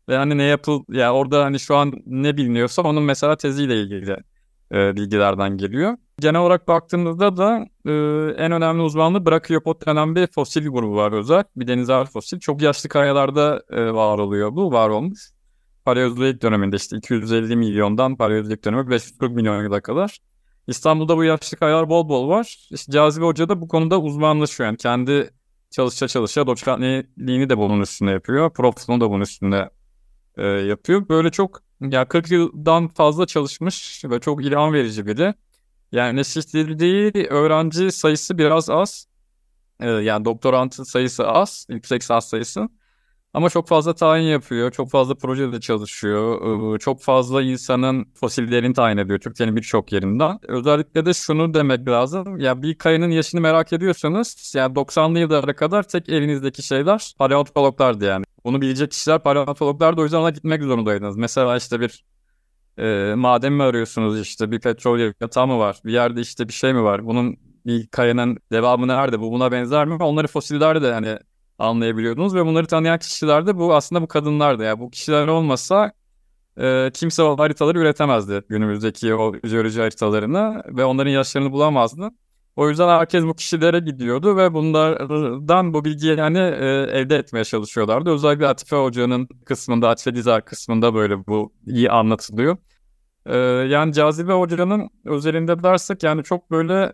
Ve 0.09 0.17
hani 0.17 0.37
ne 0.37 0.43
yapıl 0.43 0.83
ya 0.89 0.99
yani 0.99 1.11
orada 1.11 1.45
hani 1.45 1.59
şu 1.59 1.75
an 1.75 1.93
ne 2.05 2.37
biliniyorsa 2.37 2.81
onun 2.81 3.03
mesela 3.03 3.37
teziyle 3.37 3.81
ilgili 3.81 4.17
e, 4.71 4.95
bilgilerden 4.95 5.57
geliyor. 5.57 5.97
Genel 6.19 6.41
olarak 6.41 6.67
baktığımızda 6.67 7.37
da 7.37 7.67
e, 7.85 7.91
en 8.43 8.51
önemli 8.51 8.81
uzmanlığı 8.81 9.25
Brachiopod 9.25 9.85
denen 9.85 10.15
bir 10.15 10.27
fosil 10.27 10.67
grubu 10.67 10.95
var 10.95 11.11
özel. 11.11 11.43
Bir 11.55 11.67
denizel 11.67 12.05
fosil. 12.05 12.39
Çok 12.39 12.61
yaşlı 12.61 12.89
kayalarda 12.89 13.63
e, 13.69 13.93
var 13.93 14.19
oluyor 14.19 14.55
bu. 14.55 14.71
Var 14.71 14.89
olmuş. 14.89 15.31
Paleozoik 15.85 16.41
döneminde 16.41 16.75
işte 16.75 16.97
250 16.97 17.55
milyondan 17.55 18.15
Paleozoik 18.15 18.65
dönemi 18.65 18.89
540 18.89 19.31
milyon 19.31 19.63
yıla 19.63 19.81
kadar. 19.81 20.17
İstanbul'da 20.67 21.17
bu 21.17 21.23
yaşlı 21.23 21.57
kayalar 21.57 21.89
bol 21.89 22.09
bol 22.09 22.29
var. 22.29 22.67
İşte 22.71 22.91
Cazibe 22.91 23.25
Hoca 23.25 23.49
da 23.49 23.61
bu 23.61 23.67
konuda 23.67 24.01
uzmanlaşıyor. 24.01 24.67
Yani 24.67 24.77
kendi 24.77 25.29
çalışa 25.71 26.07
çalışa 26.07 26.47
doçentliğini 26.47 27.49
de 27.49 27.57
bunun 27.57 27.81
üstünde 27.81 28.11
yapıyor. 28.11 28.53
Profesunu 28.53 29.01
da 29.01 29.09
bunun 29.09 29.21
üstünde 29.21 29.69
e, 30.37 30.43
yapıyor. 30.47 31.09
Böyle 31.09 31.31
çok 31.31 31.61
ya 31.81 32.07
40 32.07 32.31
yıldan 32.31 32.87
fazla 32.87 33.25
çalışmış 33.25 34.05
ve 34.05 34.19
çok 34.19 34.45
ilham 34.45 34.73
verici 34.73 35.07
biri. 35.07 35.33
Yani 35.91 36.17
yetiştirdiği 36.17 37.11
öğrenci 37.29 37.91
sayısı 37.91 38.37
biraz 38.37 38.69
az. 38.69 39.07
E, 39.79 39.89
yani 39.89 40.25
doktorantı 40.25 40.85
sayısı 40.85 41.27
az, 41.27 41.65
yüksek 41.69 42.01
lisans 42.01 42.27
sayısı. 42.27 42.69
Ama 43.37 43.49
çok 43.49 43.67
fazla 43.67 43.95
tayin 43.95 44.27
yapıyor, 44.27 44.71
çok 44.71 44.89
fazla 44.89 45.15
projede 45.15 45.59
çalışıyor, 45.59 46.79
çok 46.79 47.01
fazla 47.01 47.41
insanın 47.41 48.05
fosillerini 48.13 48.73
tayin 48.73 48.97
ediyor 48.97 49.19
Türkiye'nin 49.19 49.55
birçok 49.55 49.91
yerinden. 49.91 50.39
Özellikle 50.47 51.05
de 51.05 51.13
şunu 51.13 51.53
demek 51.53 51.87
lazım, 51.87 52.39
ya 52.39 52.61
bir 52.61 52.77
kayanın 52.77 53.09
yaşını 53.09 53.41
merak 53.41 53.73
ediyorsanız, 53.73 54.53
yani 54.55 54.73
90'lı 54.73 55.19
yıllara 55.19 55.55
kadar 55.55 55.83
tek 55.83 56.09
elinizdeki 56.09 56.63
şeyler 56.63 57.13
paleontologlardı 57.19 58.05
yani. 58.05 58.25
Bunu 58.45 58.61
bilecek 58.61 58.91
kişiler 58.91 59.23
paleontologlar 59.23 59.97
da 59.97 60.01
o 60.01 60.03
yüzden 60.03 60.17
ona 60.17 60.29
gitmek 60.29 60.63
zorundaydınız. 60.63 61.17
Mesela 61.17 61.57
işte 61.57 61.79
bir 61.79 62.05
e, 62.77 63.13
maden 63.15 63.53
mi 63.53 63.63
arıyorsunuz 63.63 64.19
işte 64.21 64.51
bir 64.51 64.59
petrol 64.59 64.99
yatağı 64.99 65.47
mı 65.47 65.59
var, 65.59 65.81
bir 65.85 65.93
yerde 65.93 66.21
işte 66.21 66.47
bir 66.47 66.53
şey 66.53 66.73
mi 66.73 66.83
var, 66.83 67.05
bunun 67.05 67.37
bir 67.65 67.87
kayanın 67.87 68.37
devamı 68.51 68.87
nerede, 68.87 69.19
bu 69.19 69.31
buna 69.31 69.51
benzer 69.51 69.85
mi? 69.85 69.93
Onları 69.93 70.27
fosiller 70.27 70.81
de 70.81 70.87
yani 70.87 71.17
anlayabiliyordunuz 71.59 72.35
ve 72.35 72.45
bunları 72.45 72.67
tanıyan 72.67 72.99
kişiler 72.99 73.47
de 73.47 73.57
bu 73.57 73.75
aslında 73.75 74.01
bu 74.01 74.07
kadınlardı. 74.07 74.63
Yani 74.63 74.79
bu 74.79 74.89
kişiler 74.89 75.27
olmasa 75.27 75.91
e, 76.57 76.91
kimse 76.93 77.23
o 77.23 77.37
haritaları 77.37 77.79
üretemezdi 77.79 78.43
günümüzdeki 78.49 79.15
o 79.15 79.33
jeoloji 79.43 79.81
haritalarını 79.81 80.63
ve 80.67 80.85
onların 80.85 81.11
yaşlarını 81.11 81.51
bulamazdı. 81.51 82.09
O 82.55 82.69
yüzden 82.69 82.87
herkes 82.87 83.23
bu 83.23 83.35
kişilere 83.35 83.79
gidiyordu 83.79 84.37
ve 84.37 84.53
bunlardan 84.53 85.73
bu 85.73 85.85
bilgiyi 85.85 86.17
yani 86.17 86.37
e, 86.37 86.65
elde 86.91 87.15
etmeye 87.15 87.43
çalışıyorlardı. 87.43 88.09
Özellikle 88.09 88.47
Atife 88.47 88.75
Hoca'nın 88.75 89.27
kısmında, 89.45 89.89
Atife 89.89 90.15
Dizer 90.15 90.45
kısmında 90.45 90.93
böyle 90.93 91.27
bu 91.27 91.53
iyi 91.67 91.91
anlatılıyor. 91.91 92.57
E, 93.25 93.37
yani 93.69 93.93
Cazibe 93.93 94.33
Hoca'nın 94.33 94.89
özelinde 95.05 95.63
dersek 95.63 96.03
yani 96.03 96.23
çok 96.23 96.51
böyle 96.51 96.93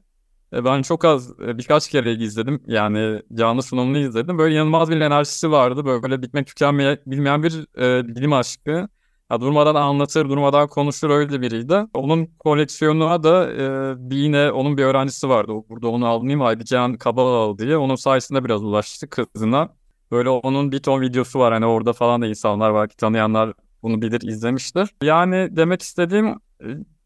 ben 0.65 0.81
çok 0.81 1.05
az 1.05 1.31
e, 1.39 1.57
birkaç 1.57 1.89
kere 1.89 2.13
izledim. 2.13 2.63
Yani 2.67 3.21
canlı 3.33 3.63
sunumunu 3.63 3.97
izledim. 3.97 4.37
Böyle 4.37 4.55
inanılmaz 4.55 4.89
bir 4.89 5.01
enerjisi 5.01 5.51
vardı. 5.51 5.85
Böyle 5.85 6.21
bitmek 6.21 6.47
tükenmeye 6.47 6.99
bilmeyen 7.05 7.43
bir 7.43 7.79
e, 7.81 8.07
bilim 8.15 8.33
aşkı. 8.33 8.87
Ya 9.31 9.41
durmadan 9.41 9.75
anlatır, 9.75 10.29
durmadan 10.29 10.67
konuşur 10.67 11.09
öyle 11.09 11.41
biriydi. 11.41 11.85
Onun 11.93 12.25
koleksiyonuna 12.25 13.23
da 13.23 13.51
e, 13.53 14.09
bir 14.09 14.17
yine 14.17 14.51
onun 14.51 14.77
bir 14.77 14.83
öğrencisi 14.83 15.29
vardı. 15.29 15.51
Burada 15.69 15.87
onu 15.87 16.07
almayayım 16.07 16.41
Aydıcan 16.41 16.97
Kabalalı 16.97 17.57
diye. 17.57 17.77
Onun 17.77 17.95
sayesinde 17.95 18.43
biraz 18.45 18.63
ulaştı 18.63 19.09
kızına. 19.09 19.69
Böyle 20.11 20.29
onun 20.29 20.71
bir 20.71 20.79
ton 20.79 21.01
videosu 21.01 21.39
var. 21.39 21.53
Hani 21.53 21.65
orada 21.65 21.93
falan 21.93 22.21
da 22.21 22.27
insanlar 22.27 22.73
belki 22.75 22.95
tanıyanlar 22.97 23.53
bunu 23.83 24.01
bilir 24.01 24.21
izlemiştir. 24.21 24.89
Yani 25.03 25.47
demek 25.51 25.81
istediğim 25.81 26.39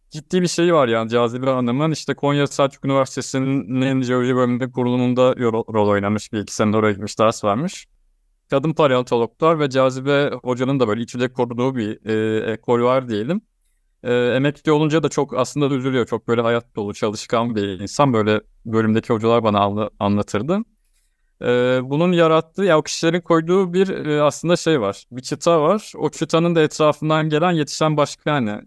ciddi 0.09 0.41
bir 0.41 0.47
şey 0.47 0.73
var 0.73 0.87
yani 0.87 1.09
Cazibe 1.09 1.49
Hanım'ın 1.49 1.91
işte 1.91 2.13
Konya 2.13 2.47
Selçuk 2.47 2.85
Üniversitesi'nin 2.85 4.01
jeoloji 4.01 4.35
bölümünde 4.35 4.71
kurulumunda 4.71 5.35
rol 5.73 5.87
oynamış 5.87 6.33
bir 6.33 6.39
iki 6.39 6.55
sene 6.55 6.77
oraya 6.77 6.91
gitmiş 6.91 7.19
ders 7.19 7.43
vermiş. 7.43 7.87
Kadın 8.49 8.73
paleontologlar 8.73 9.59
ve 9.59 9.69
Cazibe 9.69 10.31
Hoca'nın 10.43 10.79
da 10.79 10.87
böyle 10.87 11.01
içinde 11.01 11.33
kurduğu 11.33 11.75
bir 11.75 12.05
e, 12.05 12.51
ekol 12.51 12.81
var 12.81 13.09
diyelim. 13.09 13.41
E, 14.03 14.13
emekli 14.13 14.71
olunca 14.71 15.03
da 15.03 15.09
çok 15.09 15.37
aslında 15.37 15.75
üzülüyor. 15.75 16.05
Çok 16.05 16.27
böyle 16.27 16.41
hayat 16.41 16.75
dolu, 16.75 16.93
çalışkan 16.93 17.55
bir 17.55 17.79
insan. 17.79 18.13
Böyle 18.13 18.41
bölümdeki 18.65 19.13
hocalar 19.13 19.43
bana 19.43 19.89
anlatırdı. 19.99 20.59
E, 21.41 21.45
bunun 21.83 22.11
yarattığı, 22.11 22.63
ya 22.63 22.77
o 22.77 22.81
kişilerin 22.81 23.21
koyduğu 23.21 23.73
bir 23.73 24.05
e, 24.05 24.21
aslında 24.21 24.55
şey 24.55 24.81
var. 24.81 25.03
Bir 25.11 25.21
çıta 25.21 25.61
var. 25.61 25.91
O 25.97 26.09
çıtanın 26.09 26.55
da 26.55 26.61
etrafından 26.61 27.29
gelen 27.29 27.51
yetişen 27.51 27.97
başka 27.97 28.29
yani 28.29 28.61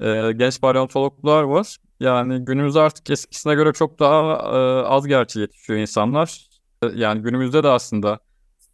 e, 0.00 0.32
genç 0.32 0.60
paleontologlar 0.60 1.42
var. 1.42 1.76
Yani 2.00 2.44
günümüzde 2.44 2.80
artık 2.80 3.10
eskisine 3.10 3.54
göre 3.54 3.72
çok 3.72 3.98
daha 3.98 4.34
e, 4.34 4.86
az 4.86 5.06
gerçi 5.06 5.40
yetişiyor 5.40 5.78
insanlar. 5.78 6.48
E, 6.82 6.86
yani 6.94 7.22
günümüzde 7.22 7.62
de 7.62 7.68
aslında 7.68 8.18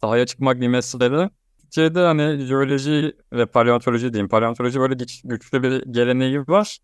sahaya 0.01 0.25
çıkmak 0.25 0.57
mesele. 0.59 1.29
Türkiye'de 1.61 1.99
hani 1.99 2.45
jeoloji 2.45 3.13
ve 3.33 3.45
paleontoloji 3.45 4.13
diyeyim. 4.13 4.29
Paleontoloji 4.29 4.79
böyle 4.79 4.93
güç, 4.93 5.21
güçlü 5.23 5.63
bir 5.63 5.93
geleneği 5.93 6.39
var. 6.39 6.77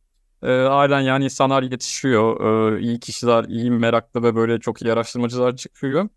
E, 0.44 0.48
halen 0.48 1.02
yani 1.02 1.24
insanlar 1.24 1.64
yetişiyor. 1.64 2.42
E, 2.78 2.82
iyi 2.82 3.00
kişiler, 3.00 3.44
iyi 3.44 3.72
meraklı 3.72 4.24
ve 4.24 4.36
böyle 4.36 4.60
çok 4.60 4.82
iyi 4.82 4.94
araştırmacılar 4.94 5.56
çıkıyor. 5.56 6.10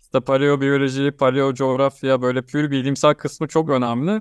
İşte 0.00 0.20
paleobiyoloji, 0.20 1.10
paleocoğrafya 1.10 2.22
böyle 2.22 2.42
pür 2.42 2.70
bilimsel 2.70 3.14
kısmı 3.14 3.48
çok 3.48 3.70
önemli. 3.70 4.20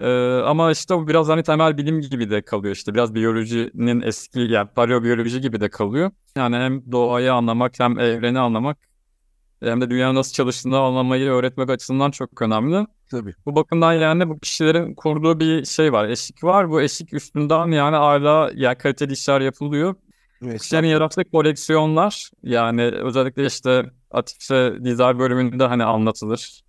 Ee, 0.00 0.40
ama 0.44 0.70
işte 0.70 0.96
bu 0.96 1.08
biraz 1.08 1.28
hani 1.28 1.42
temel 1.42 1.76
bilim 1.78 2.00
gibi 2.00 2.30
de 2.30 2.42
kalıyor 2.42 2.74
işte 2.74 2.94
biraz 2.94 3.14
biyolojinin 3.14 4.00
eski 4.00 4.40
yani 4.40 4.68
paleobiyoloji 4.68 5.40
gibi 5.40 5.60
de 5.60 5.68
kalıyor. 5.68 6.10
Yani 6.36 6.56
hem 6.56 6.92
doğayı 6.92 7.32
anlamak 7.32 7.80
hem 7.80 7.98
evreni 7.98 8.38
anlamak 8.38 8.78
hem 9.62 9.80
de 9.80 9.90
dünyanın 9.90 10.14
nasıl 10.14 10.32
çalıştığını 10.32 10.78
anlamayı 10.78 11.30
öğretmek 11.30 11.70
açısından 11.70 12.10
çok 12.10 12.42
önemli. 12.42 12.86
Tabii. 13.10 13.34
Bu 13.46 13.56
bakımdan 13.56 13.92
yani 13.92 14.28
bu 14.28 14.38
kişilerin 14.38 14.94
kurduğu 14.94 15.40
bir 15.40 15.64
şey 15.64 15.92
var, 15.92 16.08
eşik 16.08 16.44
var. 16.44 16.70
Bu 16.70 16.82
eşik 16.82 17.12
üstünden 17.12 17.66
yani 17.66 17.96
hala 17.96 18.50
yani 18.54 18.78
kaliteli 18.78 19.12
işler 19.12 19.40
yapılıyor. 19.40 19.94
Evet, 20.44 20.60
Kişilerin 20.60 20.86
yarattığı 20.86 21.24
koleksiyonlar 21.24 22.30
yani 22.42 22.82
özellikle 22.82 23.46
işte 23.46 23.90
Atifse 24.10 24.78
Dizel 24.84 25.18
bölümünde 25.18 25.64
hani 25.66 25.84
anlatılır. 25.84 26.63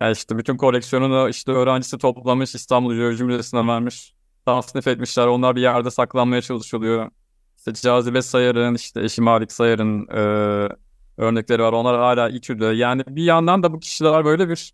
Yani 0.00 0.12
işte 0.12 0.38
bütün 0.38 0.56
koleksiyonunu 0.56 1.28
işte 1.28 1.52
öğrencisi 1.52 1.98
toplamış 1.98 2.54
İstanbul 2.54 2.94
Jeoloji 2.94 3.24
Müzesi'ne 3.24 3.66
vermiş. 3.66 4.14
Tasnif 4.46 4.86
etmişler. 4.86 5.26
Onlar 5.26 5.56
bir 5.56 5.60
yerde 5.60 5.90
saklanmaya 5.90 6.42
çalışılıyor. 6.42 7.10
İşte 7.58 7.72
Cazibe 7.74 8.22
Sayar'ın, 8.22 8.74
işte 8.74 9.02
eşi 9.02 9.22
Malik 9.22 9.52
Sayar'ın 9.52 10.06
e, 10.08 10.20
örnekleri 11.16 11.62
var. 11.62 11.72
Onlar 11.72 11.98
hala 11.98 12.28
İTÜ'de. 12.28 12.64
Yani 12.64 13.02
bir 13.08 13.22
yandan 13.22 13.62
da 13.62 13.72
bu 13.72 13.80
kişiler 13.80 14.24
böyle 14.24 14.48
bir 14.48 14.72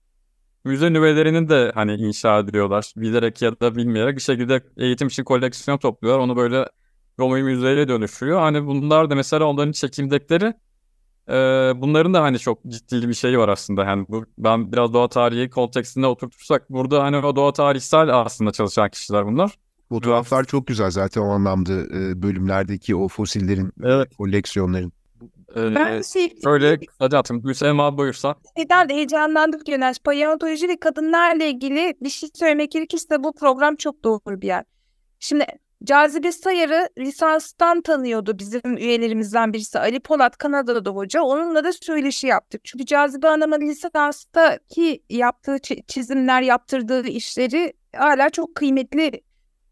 müze 0.65 0.93
nüvelerini 0.93 1.49
de 1.49 1.73
hani 1.75 1.95
inşa 1.95 2.39
ediyorlar. 2.39 2.93
Bilerek 2.97 3.43
ya 3.43 3.61
da 3.61 3.77
bilmeyerek 3.77 4.17
bir 4.17 4.23
şekilde 4.23 4.63
eğitim 4.77 5.09
için 5.09 5.25
koleksiyon 5.25 5.79
topluyorlar. 5.79 6.25
Onu 6.25 6.37
böyle 6.37 6.69
Roma'yı 7.19 7.45
müzeye 7.45 7.89
dönüşüyor. 7.89 8.41
Hani 8.41 8.67
bunlar 8.67 9.11
da 9.11 9.15
mesela 9.15 9.45
onların 9.45 9.73
çekimdekleri 9.73 10.55
e, 11.29 11.33
bunların 11.81 12.15
da 12.15 12.23
hani 12.23 12.39
çok 12.39 12.65
ciddi 12.69 13.09
bir 13.09 13.15
şey 13.15 13.39
var 13.39 13.49
aslında. 13.49 13.85
Yani 13.85 14.07
bu 14.09 14.25
ben 14.39 14.73
biraz 14.73 14.93
doğa 14.93 15.09
tarihi 15.09 15.51
kontekstinde 15.51 16.07
oturtursak 16.07 16.71
burada 16.71 17.03
hani 17.03 17.17
o 17.17 17.37
doğa 17.37 17.53
tarihsel 17.53 18.21
aslında 18.21 18.53
çalışan 18.53 18.91
kişiler 18.91 19.27
bunlar. 19.27 19.59
Fotoğraflar 19.89 20.45
çok 20.45 20.67
güzel 20.67 20.91
zaten 20.91 21.21
o 21.21 21.29
anlamda 21.29 21.73
e, 21.73 22.23
bölümlerdeki 22.23 22.97
o 22.97 23.09
fosillerin, 23.09 23.73
evet. 23.85 24.17
koleksiyonların. 24.17 24.93
Ee, 25.57 25.75
ben 25.75 26.03
şey... 26.03 26.39
Öyle 26.45 26.79
hadi 26.99 27.17
atım 27.17 27.43
Gülsem 27.43 27.81
abi 27.81 27.99
buyursa. 27.99 28.35
Neden 28.57 28.89
de 28.89 28.95
heyecanlandık 28.95 29.67
Güneş. 29.67 29.99
Paleontoloji 29.99 30.69
ve 30.69 30.81
kadınlarla 30.81 31.45
ilgili 31.45 31.95
bir 32.01 32.09
şey 32.09 32.29
söylemek 32.35 32.71
gerekirse 32.71 33.25
bu 33.25 33.35
program 33.35 33.77
çok 33.77 34.05
doğru 34.05 34.41
bir 34.41 34.47
yer. 34.47 34.65
Şimdi 35.21 35.45
Cazibe 35.85 36.33
Sayar'ı 36.33 36.89
lisanstan 36.99 37.81
tanıyordu 37.81 38.39
bizim 38.39 38.77
üyelerimizden 38.77 39.53
birisi 39.53 39.79
Ali 39.79 40.01
Polat 40.01 40.37
Kanada'da 40.37 40.91
hoca. 40.91 41.23
Onunla 41.23 41.65
da 41.65 41.73
söyleşi 41.73 42.27
yaptık. 42.27 42.61
Çünkü 42.65 42.87
Cazibe 42.87 43.27
Hanım'ın 43.27 43.61
lisanstaki 43.61 45.03
yaptığı 45.11 45.59
çizimler, 45.87 46.43
yaptırdığı 46.43 47.07
işleri 47.07 47.73
hala 47.97 48.31
çok 48.31 48.55
kıymetli 48.55 49.21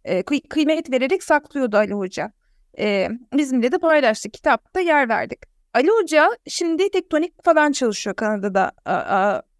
e, 0.05 0.23
kıymet 0.23 0.91
vererek 0.91 1.23
saklıyordu 1.23 1.77
Ali 1.77 1.93
Hoca. 1.93 2.33
E, 2.79 3.09
bizimle 3.33 3.73
de 3.73 3.79
paylaştık. 3.79 4.33
Kitapta 4.33 4.81
yer 4.81 5.09
verdik. 5.09 5.39
Ali 5.75 5.89
Hoca 5.89 6.31
şimdi 6.49 6.91
tektonik 6.91 7.45
falan 7.45 7.73
çalışıyor 7.73 8.17
Kanada'da. 8.17 8.73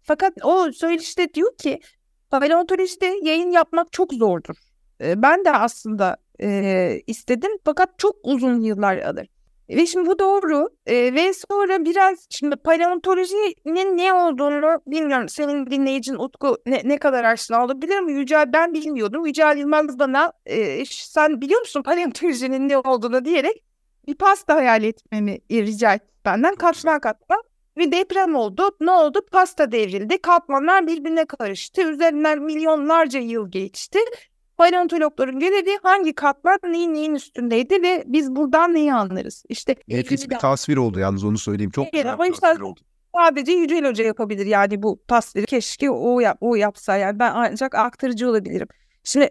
Fakat 0.01 0.33
o 0.43 0.71
söyleşte 0.71 1.33
diyor 1.33 1.57
ki 1.57 1.79
paleontolojide 2.29 3.19
yayın 3.23 3.51
yapmak 3.51 3.91
çok 3.91 4.13
zordur. 4.13 4.55
E, 5.01 5.21
ben 5.21 5.45
de 5.45 5.51
aslında 5.51 6.17
e, 6.41 7.01
istedim 7.07 7.51
fakat 7.65 7.99
çok 7.99 8.15
uzun 8.23 8.61
yıllar 8.61 8.97
alır. 8.97 9.27
Ve 9.69 9.85
şimdi 9.85 10.09
bu 10.09 10.19
doğru 10.19 10.69
e, 10.85 11.13
ve 11.13 11.33
sonra 11.33 11.85
biraz 11.85 12.27
şimdi 12.29 12.55
paleontolojinin 12.55 13.97
ne 13.97 14.13
olduğunu 14.13 14.81
bilmiyorum. 14.87 15.29
Senin 15.29 15.65
dinleyicin 15.65 16.15
Utku 16.15 16.57
ne, 16.65 16.81
ne 16.83 16.97
kadar 16.97 17.23
aşina 17.23 17.65
olabilir 17.65 17.99
mi? 17.99 18.13
Yücel 18.13 18.53
ben 18.53 18.73
bilmiyordum. 18.73 19.25
Yücel 19.25 19.57
Yılmaz 19.57 19.99
bana 19.99 20.33
e, 20.45 20.85
sen 20.85 21.41
biliyor 21.41 21.59
musun 21.59 21.83
paleontolojinin 21.83 22.69
ne 22.69 22.77
olduğunu 22.77 23.25
diyerek 23.25 23.63
bir 24.07 24.15
pasta 24.15 24.55
hayal 24.55 24.83
etmemi 24.83 25.39
rica 25.51 25.93
etti 25.93 26.15
benden 26.25 26.55
katman 26.55 26.99
katman. 26.99 27.43
Ve 27.77 27.91
deprem 27.91 28.35
oldu. 28.35 28.69
Ne 28.81 28.91
oldu? 28.91 29.19
Pasta 29.31 29.71
devrildi. 29.71 30.21
Katmanlar 30.21 30.87
birbirine 30.87 31.25
karıştı. 31.25 31.81
Üzerinden 31.81 32.41
milyonlarca 32.41 33.19
yıl 33.19 33.51
geçti. 33.51 33.99
Paleontologların 34.57 35.39
görevi 35.39 35.77
hangi 35.83 36.13
katlar 36.13 36.59
neyin 36.63 36.93
neyin 36.93 37.15
üstündeydi 37.15 37.83
ve 37.83 38.03
biz 38.07 38.35
buradan 38.35 38.73
neyi 38.73 38.93
anlarız? 38.93 39.43
İşte 39.49 39.75
Nefis 39.87 40.29
bir 40.29 40.37
tasvir 40.37 40.77
oldu 40.77 40.99
yalnız 40.99 41.23
onu 41.23 41.37
söyleyeyim. 41.37 41.71
Çok 41.71 41.87
evet, 41.93 42.05
ama 42.05 42.27
işte 42.27 42.63
oldu. 42.63 42.79
Sadece 43.15 43.51
Yücel 43.51 43.89
Hoca 43.89 44.03
yapabilir 44.03 44.45
yani 44.45 44.83
bu 44.83 44.99
tasviri. 45.07 45.45
Keşke 45.45 45.89
o, 45.89 46.19
yap, 46.19 46.37
o 46.41 46.55
yapsa 46.55 46.97
yani 46.97 47.19
ben 47.19 47.31
ancak 47.35 47.75
aktarıcı 47.75 48.29
olabilirim. 48.29 48.67
Şimdi 49.03 49.29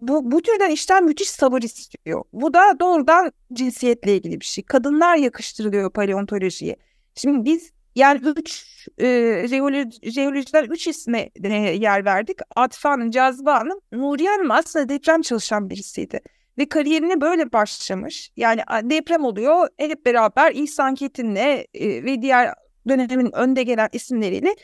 bu, 0.00 0.30
bu 0.30 0.42
türden 0.42 0.70
işten 0.70 1.04
müthiş 1.04 1.30
sabır 1.30 1.62
istiyor. 1.62 2.24
Bu 2.32 2.54
da 2.54 2.80
doğrudan 2.80 3.32
cinsiyetle 3.52 4.16
ilgili 4.16 4.40
bir 4.40 4.44
şey. 4.44 4.64
Kadınlar 4.64 5.16
yakıştırılıyor 5.16 5.92
paleontolojiye. 5.92 6.76
Şimdi 7.14 7.44
biz 7.44 7.72
Yani 8.00 8.20
üç 8.36 8.64
e, 8.98 9.46
jeoloji, 9.48 10.10
jeolojiden 10.10 10.64
üç 10.64 10.86
isme 10.86 11.30
e, 11.44 11.54
yer 11.54 12.04
verdik. 12.04 12.38
Atıf 12.56 12.84
Hanım, 12.84 13.10
Cazibe 13.10 13.50
Hanım, 13.50 13.80
Nuriye 13.92 14.30
Hanım 14.30 14.50
aslında 14.50 14.88
deprem 14.88 15.22
çalışan 15.22 15.70
birisiydi. 15.70 16.20
Ve 16.58 16.68
kariyerine 16.68 17.20
böyle 17.20 17.52
başlamış. 17.52 18.30
Yani 18.36 18.60
deprem 18.82 19.24
oluyor. 19.24 19.68
Hep 19.76 20.06
beraber 20.06 20.52
İhsan 20.54 20.94
Ketin'le 20.94 21.36
e, 21.74 22.04
ve 22.04 22.22
diğer 22.22 22.54
dönemin 22.88 23.36
önde 23.36 23.62
gelen 23.62 23.88
isimleriyle 23.92 24.54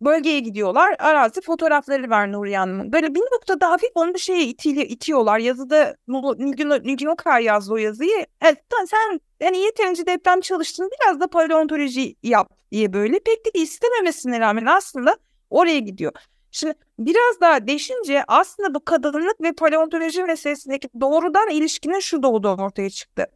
bölgeye 0.00 0.40
gidiyorlar. 0.40 0.96
Arazi 0.98 1.40
fotoğrafları 1.40 2.10
var 2.10 2.32
Nuriye 2.32 2.58
Hanım'ın. 2.58 2.92
Böyle 2.92 3.14
bir 3.14 3.20
noktada 3.20 3.70
hafif 3.70 3.90
onu 3.94 4.14
bir 4.14 4.18
şeye 4.18 4.44
itiyor, 4.44 4.76
itiyorlar. 4.76 5.38
Yazıda 5.38 5.96
Nilgün, 6.08 6.70
Nilgün 6.70 7.06
Okay 7.06 7.44
yazdı 7.44 7.72
o 7.72 7.76
yazıyı. 7.76 8.26
Evet, 8.42 8.58
sen 8.86 9.20
yani 9.40 9.58
yeterince 9.58 10.06
deprem 10.06 10.40
çalıştın 10.40 10.90
biraz 11.00 11.20
da 11.20 11.26
paleontoloji 11.26 12.16
yap 12.22 12.50
diye 12.72 12.92
böyle. 12.92 13.18
Pek 13.18 13.46
de 13.46 13.50
istememesine 13.54 14.40
rağmen 14.40 14.66
aslında 14.66 15.16
oraya 15.50 15.78
gidiyor. 15.78 16.12
Şimdi 16.50 16.74
biraz 16.98 17.40
daha 17.40 17.66
deşince 17.66 18.24
aslında 18.28 18.74
bu 18.74 18.84
kadınlık 18.84 19.40
ve 19.40 19.52
paleontoloji 19.52 20.24
meselesindeki 20.24 20.88
doğrudan 21.00 21.50
ilişkinin 21.50 22.00
şu 22.00 22.22
doğdu 22.22 22.48
ortaya 22.48 22.90
çıktı. 22.90 23.26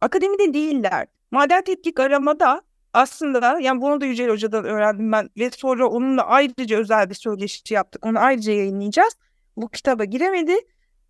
Akademide 0.00 0.54
değiller. 0.54 1.06
Maden 1.30 1.64
tetkik 1.64 2.00
aramada 2.00 2.62
aslında 2.92 3.60
yani 3.60 3.80
bunu 3.80 4.00
da 4.00 4.06
Yücel 4.06 4.30
Hoca'dan 4.30 4.64
öğrendim 4.64 5.12
ben 5.12 5.30
ve 5.38 5.50
sonra 5.50 5.88
onunla 5.88 6.26
ayrıca 6.26 6.78
özel 6.78 7.10
bir 7.10 7.14
söyleşi 7.14 7.74
yaptık. 7.74 8.06
Onu 8.06 8.18
ayrıca 8.18 8.52
yayınlayacağız. 8.52 9.16
Bu 9.56 9.68
kitaba 9.68 10.04
giremedi. 10.04 10.56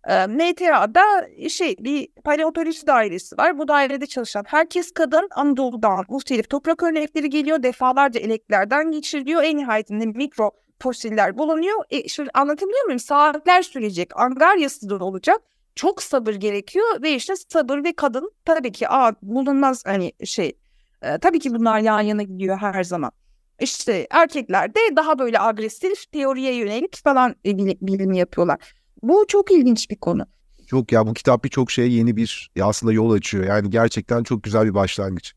E, 0.07 0.27
MTA'da 0.27 1.01
şey 1.49 1.75
bir 1.79 2.07
paleontoloji 2.23 2.87
dairesi 2.87 3.37
var. 3.37 3.57
Bu 3.57 3.67
dairede 3.67 4.05
çalışan 4.05 4.43
herkes 4.47 4.91
kadın 4.91 5.27
Anadolu'dan 5.35 6.05
muhtelif 6.09 6.49
toprak 6.49 6.83
örnekleri 6.83 7.29
geliyor. 7.29 7.63
Defalarca 7.63 8.19
eleklerden 8.19 8.91
geçiriliyor. 8.91 9.43
En 9.43 9.57
nihayetinde 9.57 10.05
mikro 10.05 10.51
fosiller 10.79 11.37
bulunuyor. 11.37 11.83
E, 11.89 12.07
şimdi 12.07 12.29
anlatabiliyor 12.33 12.85
muyum? 12.85 12.99
Saatler 12.99 13.61
sürecek. 13.61 14.19
Angaryası 14.19 14.89
da 14.89 15.05
olacak. 15.05 15.41
Çok 15.75 16.03
sabır 16.03 16.33
gerekiyor 16.33 17.01
ve 17.01 17.15
işte 17.15 17.33
sabır 17.35 17.83
ve 17.83 17.93
kadın 17.93 18.31
tabii 18.45 18.71
ki 18.71 18.89
aa, 18.89 19.11
bulunmaz 19.21 19.83
hani 19.85 20.13
şey 20.25 20.57
e, 21.03 21.17
tabii 21.17 21.39
ki 21.39 21.53
bunlar 21.53 21.79
yan 21.79 22.01
yana 22.01 22.23
gidiyor 22.23 22.57
her 22.57 22.83
zaman. 22.83 23.11
İşte 23.59 24.07
erkekler 24.11 24.75
de 24.75 24.79
daha 24.95 25.19
böyle 25.19 25.39
agresif 25.39 26.11
teoriye 26.11 26.55
yönelik 26.55 27.03
falan 27.03 27.35
bilim, 27.45 28.11
yapıyorlar. 28.13 28.73
Bu 29.03 29.25
çok 29.27 29.51
ilginç 29.51 29.89
bir 29.89 29.95
konu. 29.95 30.25
Çok 30.67 30.91
ya 30.91 31.07
bu 31.07 31.13
kitap 31.13 31.43
birçok 31.43 31.71
şeye 31.71 31.87
yeni 31.87 32.15
bir 32.15 32.51
aslında 32.61 32.93
yol 32.93 33.11
açıyor. 33.11 33.43
Yani 33.45 33.69
gerçekten 33.69 34.23
çok 34.23 34.43
güzel 34.43 34.65
bir 34.65 34.73
başlangıç. 34.73 35.33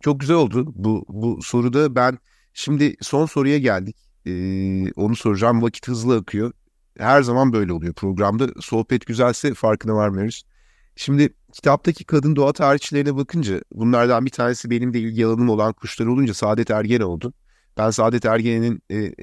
Çok 0.00 0.20
güzel 0.20 0.36
oldu 0.36 0.72
bu 0.74 1.04
bu 1.08 1.42
soruda. 1.42 1.94
Ben 1.94 2.18
şimdi 2.54 2.96
son 3.00 3.26
soruya 3.26 3.58
geldik. 3.58 3.96
Ee, 4.26 4.92
onu 4.92 5.16
soracağım. 5.16 5.62
Vakit 5.62 5.88
hızlı 5.88 6.16
akıyor. 6.16 6.52
Her 6.98 7.22
zaman 7.22 7.52
böyle 7.52 7.72
oluyor 7.72 7.94
programda. 7.94 8.48
Sohbet 8.60 9.06
güzelse 9.06 9.54
farkına 9.54 9.94
varmıyoruz. 9.94 10.42
Şimdi 10.96 11.34
kitaptaki 11.52 12.04
kadın 12.04 12.36
doğa 12.36 12.52
tarihçilerine 12.52 13.16
bakınca 13.16 13.60
bunlardan 13.72 14.26
bir 14.26 14.30
tanesi 14.30 14.70
benim 14.70 14.94
de 14.94 15.00
ilgi 15.00 15.26
alanım 15.26 15.48
olan 15.48 15.72
kuşlar 15.72 16.06
olunca 16.06 16.34
Saadet 16.34 16.70
Ergen 16.70 17.00
oldu. 17.00 17.32
Ben 17.78 17.90
Saadet 17.90 18.24
Ergen'in 18.24 18.82
e, 18.90 18.96
e, 18.96 19.14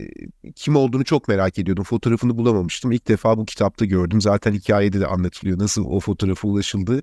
kim 0.55 0.75
olduğunu 0.75 1.05
çok 1.05 1.27
merak 1.27 1.59
ediyordum. 1.59 1.83
Fotoğrafını 1.83 2.37
bulamamıştım. 2.37 2.91
İlk 2.91 3.07
defa 3.07 3.37
bu 3.37 3.45
kitapta 3.45 3.85
gördüm. 3.85 4.21
Zaten 4.21 4.53
hikayede 4.53 4.99
de 4.99 5.07
anlatılıyor 5.07 5.59
nasıl 5.59 5.85
o 5.85 5.99
fotoğrafa 5.99 6.47
ulaşıldı. 6.47 7.01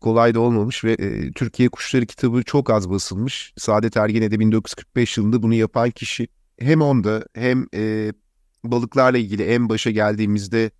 Kolay 0.00 0.34
da 0.34 0.40
olmamış 0.40 0.84
ve 0.84 0.92
e, 0.92 1.32
Türkiye 1.32 1.68
Kuşları 1.68 2.06
kitabı 2.06 2.42
çok 2.42 2.70
az 2.70 2.90
basılmış. 2.90 3.54
Saadet 3.56 3.96
Ergen'e 3.96 4.30
de 4.30 4.40
1945 4.40 5.18
yılında 5.18 5.42
bunu 5.42 5.54
yapan 5.54 5.90
kişi 5.90 6.28
hem 6.58 6.82
onda 6.82 7.24
hem 7.34 7.66
e, 7.74 8.12
balıklarla 8.64 9.18
ilgili 9.18 9.42
en 9.42 9.68
başa 9.68 9.90
geldiğimizde 9.90 10.70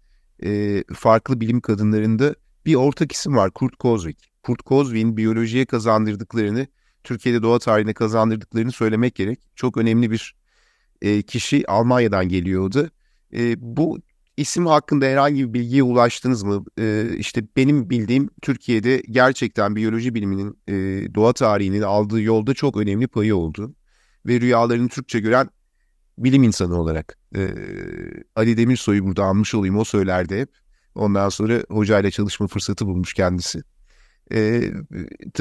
e, 0.45 0.85
farklı 0.95 1.41
bilim 1.41 1.61
kadınlarında 1.61 2.35
bir 2.67 2.75
ortak 2.75 3.13
isim 3.13 3.37
var 3.37 3.51
Kurt 3.51 3.77
Kozvik. 3.77 4.33
Kurt 4.43 4.63
Kozvik'in 4.63 5.17
biyolojiye 5.17 5.67
kazandırdıklarını, 5.67 6.67
Türkiye'de 7.05 7.43
doğa 7.43 7.59
tarihine 7.59 7.95
kazandırdıklarını 7.95 8.73
söylemek 8.73 9.15
gerek. 9.15 9.41
Çok 9.57 9.77
önemli 9.77 10.11
bir 10.11 10.35
e, 11.03 11.23
kişi 11.23 11.71
Almanya'dan 11.71 12.29
geliyordu. 12.29 12.91
E, 13.35 13.55
bu 13.59 13.99
isim 14.37 14.67
hakkında 14.67 15.05
herhangi 15.05 15.49
bir 15.49 15.61
bilgiye 15.61 15.83
ulaştınız 15.83 16.43
mı? 16.43 16.65
E, 16.79 17.09
işte 17.17 17.43
benim 17.57 17.91
bildiğim 17.91 18.31
Türkiye'de 18.43 19.03
gerçekten 19.11 19.77
biyoloji 19.77 20.15
biliminin 20.15 20.59
e, 20.69 20.75
doğa 21.15 21.33
tarihinin 21.33 21.83
aldığı 21.83 22.21
yolda 22.23 22.55
çok 22.55 22.77
önemli 22.77 23.07
payı 23.07 23.37
oldu. 23.37 23.75
Ve 24.27 24.41
rüyalarını 24.41 24.89
Türkçe 24.89 25.21
gören 25.21 25.49
bilim 26.19 26.43
insanı 26.43 26.81
olarak 26.81 27.19
e, 27.37 27.49
Ali 28.37 28.57
Demirsoy'u 28.57 29.07
burada 29.07 29.25
almış 29.25 29.55
olayım 29.55 29.79
o 29.79 29.85
söylerdi 29.85 30.41
hep. 30.41 30.62
Ondan 30.95 31.29
sonra 31.29 31.63
hocayla 31.69 32.11
çalışma 32.11 32.47
fırsatı 32.47 32.87
bulmuş 32.87 33.15
kendisi. 33.15 33.63
Ee, 34.33 34.71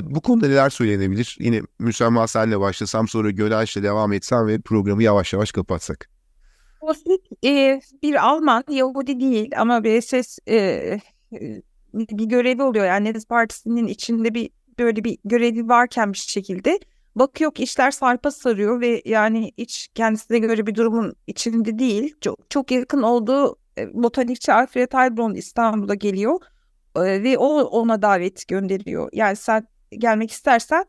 bu 0.01 0.21
konuda 0.21 0.47
neler 0.47 0.69
söylenebilir? 0.69 1.37
Yine 1.39 1.61
Müsemma 1.79 2.27
senle 2.27 2.59
başlasam 2.59 3.07
sonra 3.07 3.31
Gönaş'la 3.31 3.83
devam 3.83 4.13
etsem 4.13 4.47
ve 4.47 4.61
programı 4.61 5.03
yavaş 5.03 5.33
yavaş 5.33 5.51
kapatsak. 5.51 6.09
Oslik 6.81 7.45
e, 7.45 7.81
bir 8.03 8.27
Alman, 8.27 8.63
Yahudi 8.69 9.19
değil 9.19 9.51
ama 9.57 9.83
BSS 9.83 10.39
e, 10.47 10.55
e, 10.55 11.61
bir 11.93 12.25
görevi 12.25 12.63
oluyor. 12.63 12.85
Yani 12.85 13.13
Nazi 13.13 13.27
Partisi'nin 13.27 13.87
içinde 13.87 14.33
bir 14.33 14.49
böyle 14.79 15.03
bir 15.03 15.17
görevi 15.25 15.69
varken 15.69 16.13
bir 16.13 16.17
şekilde 16.17 16.79
bakıyor 17.15 17.53
ki 17.53 17.63
işler 17.63 17.91
sarpa 17.91 18.31
sarıyor 18.31 18.81
ve 18.81 19.01
yani 19.05 19.51
hiç 19.57 19.87
kendisine 19.95 20.39
göre 20.39 20.67
bir 20.67 20.75
durumun 20.75 21.13
içinde 21.27 21.79
değil. 21.79 22.15
Çok, 22.21 22.49
çok 22.49 22.71
yakın 22.71 23.01
olduğu 23.01 23.51
e, 23.51 23.60
botanikçi 23.93 24.53
Alfred 24.53 24.93
Heilbronn 24.93 25.33
İstanbul'a 25.33 25.95
geliyor 25.95 26.39
e, 26.95 27.01
ve 27.23 27.37
o 27.37 27.61
ona 27.61 28.01
davet 28.01 28.47
gönderiyor. 28.47 29.09
Yani 29.13 29.35
sen 29.35 29.67
gelmek 29.91 30.31
istersen 30.31 30.85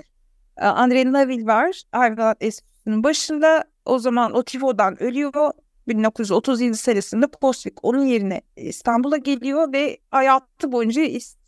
e, 0.57 0.65
Andre 0.65 1.13
Navil 1.13 1.47
var 1.47 1.83
hayvanat 1.93 2.37
enstitüsünün 2.41 3.05
başında 3.05 3.65
o 3.85 3.99
zaman 3.99 4.33
o 4.33 4.43
tifodan 4.43 5.03
ölüyor 5.03 5.53
1937 5.89 6.77
senesinde 6.77 7.27
Postvik 7.27 7.85
onun 7.85 8.05
yerine 8.05 8.41
İstanbul'a 8.57 9.17
geliyor 9.17 9.73
ve 9.73 9.99
hayatı 10.11 10.73
boyunca 10.73 11.03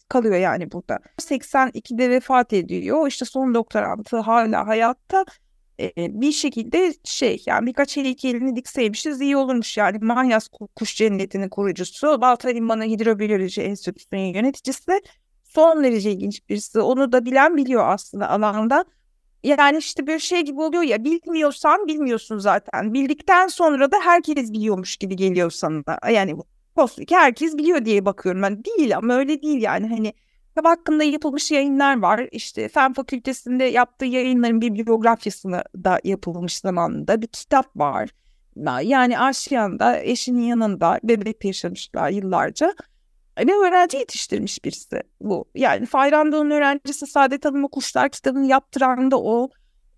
kalıyor 0.09 0.37
yani 0.37 0.73
burada. 0.73 0.99
82'de 1.19 2.11
vefat 2.11 2.53
ediyor. 2.53 3.09
İşte 3.09 3.25
son 3.25 3.55
doktorantı 3.55 4.19
hala 4.19 4.67
hayatta 4.67 5.25
bir 5.99 6.33
şekilde 6.33 6.95
şey 7.05 7.43
yani 7.47 7.67
birkaç 7.67 7.97
heykelini 7.97 8.57
dikseymişiz 8.57 9.21
iyi 9.21 9.37
olurmuş. 9.37 9.77
Yani 9.77 9.99
Manyas 9.99 10.49
Kuş 10.77 10.97
Cenneti'nin 10.97 11.49
kurucusu 11.49 12.21
Balta 12.21 12.49
Limanı 12.49 12.85
Hidrobiyoloji 12.85 13.63
Enstitüsü'nün 13.63 14.35
yöneticisi 14.35 15.01
son 15.45 15.85
derece 15.85 16.13
ilginç 16.13 16.49
birisi. 16.49 16.81
Onu 16.81 17.13
da 17.13 17.25
bilen 17.25 17.57
biliyor 17.57 17.89
aslında 17.89 18.31
alanda. 18.31 18.85
Yani 19.43 19.79
işte 19.79 20.07
bir 20.07 20.19
şey 20.19 20.41
gibi 20.41 20.61
oluyor 20.61 20.83
ya 20.83 21.05
bilmiyorsan 21.05 21.87
bilmiyorsun 21.87 22.39
zaten. 22.39 22.95
Bildikten 22.95 23.49
sonra 23.49 23.93
da 23.93 23.97
herkes 24.05 24.53
biliyormuş 24.53 24.97
gibi 24.97 25.17
geliyor 25.17 25.51
sana. 25.51 25.83
Yani 26.11 26.37
Postlik 26.75 27.11
herkes 27.11 27.57
biliyor 27.59 27.85
diye 27.85 28.05
bakıyorum 28.05 28.43
ben. 28.43 28.65
Değil 28.65 28.97
ama 28.97 29.15
öyle 29.15 29.43
değil 29.43 29.63
yani. 29.63 29.89
Hani 29.89 30.13
Kitap 30.55 30.67
hakkında 30.67 31.05
yapılmış 31.05 31.51
yayınlar 31.51 32.03
var. 32.03 32.29
İşte 32.33 32.69
Fen 32.69 32.93
Fakültesi'nde 32.93 33.65
yaptığı 33.65 34.05
yayınların 34.05 34.61
bir 34.61 34.87
biyografyasını 34.87 35.63
da 35.85 36.01
yapılmış 36.05 36.59
zamanında 36.59 37.23
bir 37.23 37.27
kitap 37.27 37.77
var. 37.77 38.11
Yani 38.83 39.19
Aşiyan'da 39.19 40.01
eşinin 40.01 40.43
yanında 40.43 41.01
bebek 41.05 41.45
yaşamışlar 41.45 42.11
yıllarca. 42.11 42.75
Ve 43.39 43.53
öğrenci 43.53 43.97
yetiştirmiş 43.97 44.65
birisi 44.65 45.03
bu. 45.21 45.45
Yani 45.55 45.87
Fayrandoğu'nun 45.87 46.51
öğrencisi 46.51 47.07
Saadet 47.07 47.45
Hanım'a 47.45 47.69
Kuşlar 47.69 48.09
kitabını 48.09 48.47
yaptıran 48.47 49.11
da 49.11 49.21
o. 49.21 49.49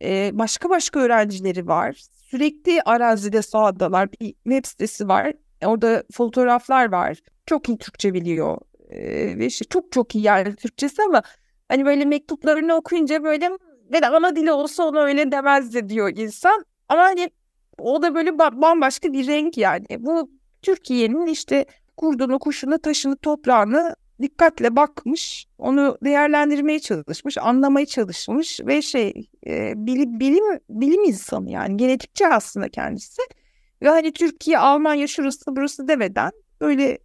Ee, 0.02 0.30
başka 0.32 0.70
başka 0.70 1.00
öğrencileri 1.00 1.66
var. 1.66 2.02
Sürekli 2.12 2.82
arazide 2.82 3.42
sahadalar. 3.42 4.12
Bir 4.12 4.34
web 4.44 4.64
sitesi 4.64 5.08
var. 5.08 5.32
Orada 5.64 6.04
fotoğraflar 6.12 6.92
var. 6.92 7.18
Çok 7.46 7.68
iyi 7.68 7.78
Türkçe 7.78 8.14
biliyor 8.14 8.58
ve 9.38 9.46
işte 9.46 9.64
çok 9.64 9.92
çok 9.92 10.14
iyi 10.14 10.24
yani 10.24 10.56
Türkçesi 10.56 11.02
ama 11.02 11.22
hani 11.68 11.84
böyle 11.84 12.04
mektuplarını 12.04 12.74
okuyunca 12.74 13.24
böyle 13.24 13.50
ve 13.92 14.06
ana 14.06 14.36
dili 14.36 14.52
olsa 14.52 14.84
onu 14.84 15.00
öyle 15.00 15.32
demezdi 15.32 15.88
diyor 15.88 16.12
insan. 16.16 16.64
Ama 16.88 17.02
hani 17.02 17.30
o 17.78 18.02
da 18.02 18.14
böyle 18.14 18.38
bambaşka 18.38 19.12
bir 19.12 19.26
renk 19.26 19.58
yani. 19.58 19.86
Bu 19.98 20.30
Türkiye'nin 20.62 21.26
işte 21.26 21.66
kurdunu, 21.96 22.38
kuşunu, 22.38 22.78
taşını, 22.78 23.16
toprağını 23.16 23.96
dikkatle 24.22 24.76
bakmış, 24.76 25.46
onu 25.58 25.98
değerlendirmeye 26.04 26.80
çalışmış, 26.80 27.38
anlamaya 27.38 27.86
çalışmış 27.86 28.60
ve 28.66 28.82
şey 28.82 29.30
e, 29.46 29.72
bilim, 29.76 30.20
bilim 30.20 30.44
bilim 30.70 31.04
insanı 31.04 31.50
yani 31.50 31.76
genetikçi 31.76 32.26
aslında 32.26 32.68
kendisi. 32.68 33.22
Ve 33.82 33.88
hani 33.88 34.12
Türkiye, 34.12 34.58
Almanya 34.58 35.06
şurası 35.06 35.56
burası 35.56 35.88
demeden 35.88 36.30
böyle 36.60 36.98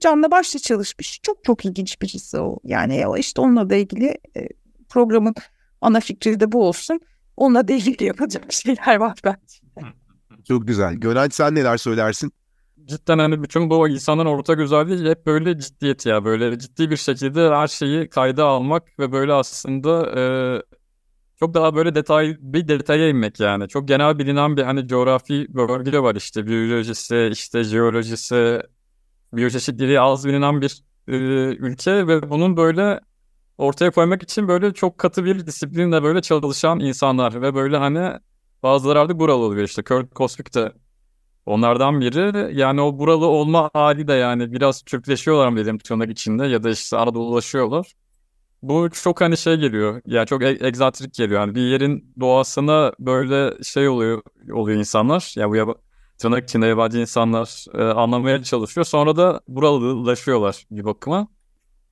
canla 0.00 0.30
başla 0.30 0.58
çalışmış. 0.60 1.20
Çok 1.22 1.44
çok 1.44 1.64
ilginç 1.64 2.02
birisi 2.02 2.38
o. 2.38 2.58
Yani 2.64 3.04
işte 3.18 3.40
onunla 3.40 3.70
da 3.70 3.74
ilgili 3.74 4.18
e, 4.36 4.48
programın 4.88 5.34
ana 5.80 6.00
fikri 6.00 6.40
de 6.40 6.52
bu 6.52 6.68
olsun. 6.68 7.00
onunla 7.36 7.68
da 7.68 7.72
ilgili 7.72 8.04
yapılacak 8.04 8.52
şeyler 8.52 8.96
var 8.96 9.18
bence. 9.24 9.86
Çok 10.48 10.66
güzel. 10.66 10.94
Gönenç 10.94 11.34
sen 11.34 11.54
neler 11.54 11.76
söylersin? 11.76 12.32
cidden 12.86 13.18
hani 13.18 13.42
bütün 13.42 13.70
bu 13.70 13.88
insanın 13.88 14.26
ortak 14.26 14.58
özelliği 14.58 15.10
hep 15.10 15.26
böyle 15.26 15.58
ciddiyet 15.58 16.06
ya. 16.06 16.24
Böyle 16.24 16.58
ciddi 16.58 16.90
bir 16.90 16.96
şekilde 16.96 17.50
her 17.50 17.68
şeyi 17.68 18.08
kayda 18.08 18.44
almak 18.44 18.98
ve 18.98 19.12
böyle 19.12 19.32
aslında 19.32 20.20
e, 20.20 20.22
çok 21.40 21.54
daha 21.54 21.74
böyle 21.74 21.94
detay 21.94 22.36
bir 22.40 22.68
detaya 22.68 23.08
inmek 23.08 23.40
yani. 23.40 23.68
Çok 23.68 23.88
genel 23.88 24.18
bilinen 24.18 24.56
bir 24.56 24.62
hani 24.62 24.88
coğrafi 24.88 25.46
bölge 25.54 25.98
var 25.98 26.14
işte 26.14 26.46
biyolojisi, 26.46 27.28
işte 27.32 27.64
jeolojisi, 27.64 28.62
biyoçeşitliliği 29.32 30.00
az 30.00 30.26
bilinen 30.26 30.60
bir 30.60 30.84
e, 31.08 31.12
ülke 31.56 32.06
ve 32.06 32.30
bunun 32.30 32.56
böyle 32.56 33.00
ortaya 33.58 33.90
koymak 33.90 34.22
için 34.22 34.48
böyle 34.48 34.74
çok 34.74 34.98
katı 34.98 35.24
bir 35.24 35.46
disiplinle 35.46 36.02
böyle 36.02 36.22
çalışan 36.22 36.80
insanlar 36.80 37.42
ve 37.42 37.54
böyle 37.54 37.76
hani 37.76 38.20
bazıları 38.62 39.00
artık 39.00 39.18
buralı 39.18 39.44
oluyor 39.44 39.64
işte 39.64 39.84
Kurt 39.84 40.14
Kosvik 40.14 40.54
de 40.54 40.72
onlardan 41.46 42.00
biri. 42.00 42.58
Yani 42.60 42.80
o 42.80 42.98
buralı 42.98 43.26
olma 43.26 43.70
hali 43.74 44.08
de 44.08 44.12
yani 44.12 44.52
biraz 44.52 44.82
Türkleşiyorlar 44.82 45.48
mı 45.48 45.58
dedim 45.58 45.78
tırnak 45.78 46.10
içinde 46.10 46.46
ya 46.46 46.62
da 46.62 46.70
işte 46.70 46.96
Anadolulaşıyorlar. 46.96 47.92
Bu 48.62 48.90
çok 48.90 49.20
hani 49.20 49.36
şey 49.36 49.56
geliyor. 49.56 50.02
Yani 50.06 50.26
çok 50.26 50.42
e- 50.42 50.58
egzantrik 50.66 51.14
geliyor. 51.14 51.40
Yani 51.40 51.54
bir 51.54 51.60
yerin 51.62 52.14
doğasına 52.20 52.92
böyle 53.00 53.64
şey 53.64 53.88
oluyor 53.88 54.22
oluyor 54.52 54.78
insanlar. 54.78 55.34
Ya 55.36 55.42
yani 55.42 55.66
bu 55.68 55.76
tırnak 56.18 56.44
içinde 56.44 56.66
yabancı 56.66 56.98
insanlar 56.98 57.64
e, 57.74 57.82
anlamaya 57.82 58.42
çalışıyor. 58.42 58.84
Sonra 58.84 59.16
da 59.16 59.40
buralılaşıyorlar 59.48 60.66
bir 60.70 60.84
bakıma. 60.84 61.28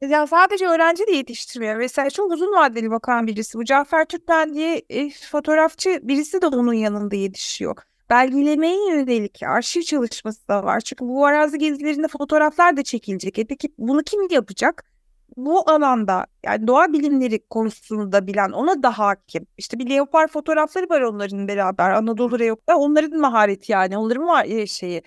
Ya 0.00 0.26
sadece 0.26 0.66
öğrenci 0.66 1.06
de 1.06 1.12
yetiştirmiyor. 1.12 1.76
Mesela 1.76 2.10
çok 2.10 2.32
uzun 2.32 2.52
vadeli 2.56 2.90
bakan 2.90 3.26
birisi. 3.26 3.58
Bu 3.58 3.64
Cafer 3.64 4.04
Türkmen 4.04 4.54
diye 4.54 4.82
e, 4.90 5.10
fotoğrafçı 5.10 6.00
birisi 6.02 6.42
de 6.42 6.46
onun 6.46 6.72
yanında 6.72 7.16
yetişiyor. 7.16 7.76
Belgelemeye 8.10 8.90
yönelik 8.90 9.42
arşiv 9.42 9.82
çalışması 9.82 10.48
da 10.48 10.64
var. 10.64 10.80
Çünkü 10.80 11.04
bu 11.04 11.26
arazi 11.26 11.58
gezilerinde 11.58 12.08
fotoğraflar 12.08 12.76
da 12.76 12.82
çekilecek. 12.82 13.38
E 13.38 13.44
peki 13.44 13.68
bunu 13.78 14.02
kim 14.02 14.28
yapacak? 14.30 14.93
Bu 15.36 15.70
alanda 15.70 16.26
yani 16.44 16.66
doğa 16.66 16.92
bilimleri 16.92 17.48
konusunda 17.48 18.26
bilen 18.26 18.50
ona 18.50 18.82
da 18.82 18.98
hakim. 18.98 19.46
İşte 19.58 19.78
bir 19.78 19.90
leopar 19.90 20.28
fotoğrafları 20.28 20.88
var 20.90 21.00
onların 21.00 21.48
beraber 21.48 21.90
Anadolu 21.90 22.38
Leopar. 22.38 22.74
Onların 22.74 23.20
mahareti 23.20 23.72
yani 23.72 23.98
onların 23.98 24.26
var 24.26 24.66
şeyi. 24.66 25.02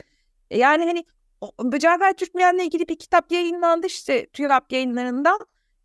E, 0.51 0.57
yani 0.57 0.85
hani 0.85 1.05
Cafer 1.79 2.13
Türkmen'le 2.13 2.59
ilgili 2.59 2.87
bir 2.87 2.99
kitap 2.99 3.31
yayınlandı 3.31 3.87
işte 3.87 4.25
TÜYAP 4.25 4.71
yayınlarında. 4.71 5.39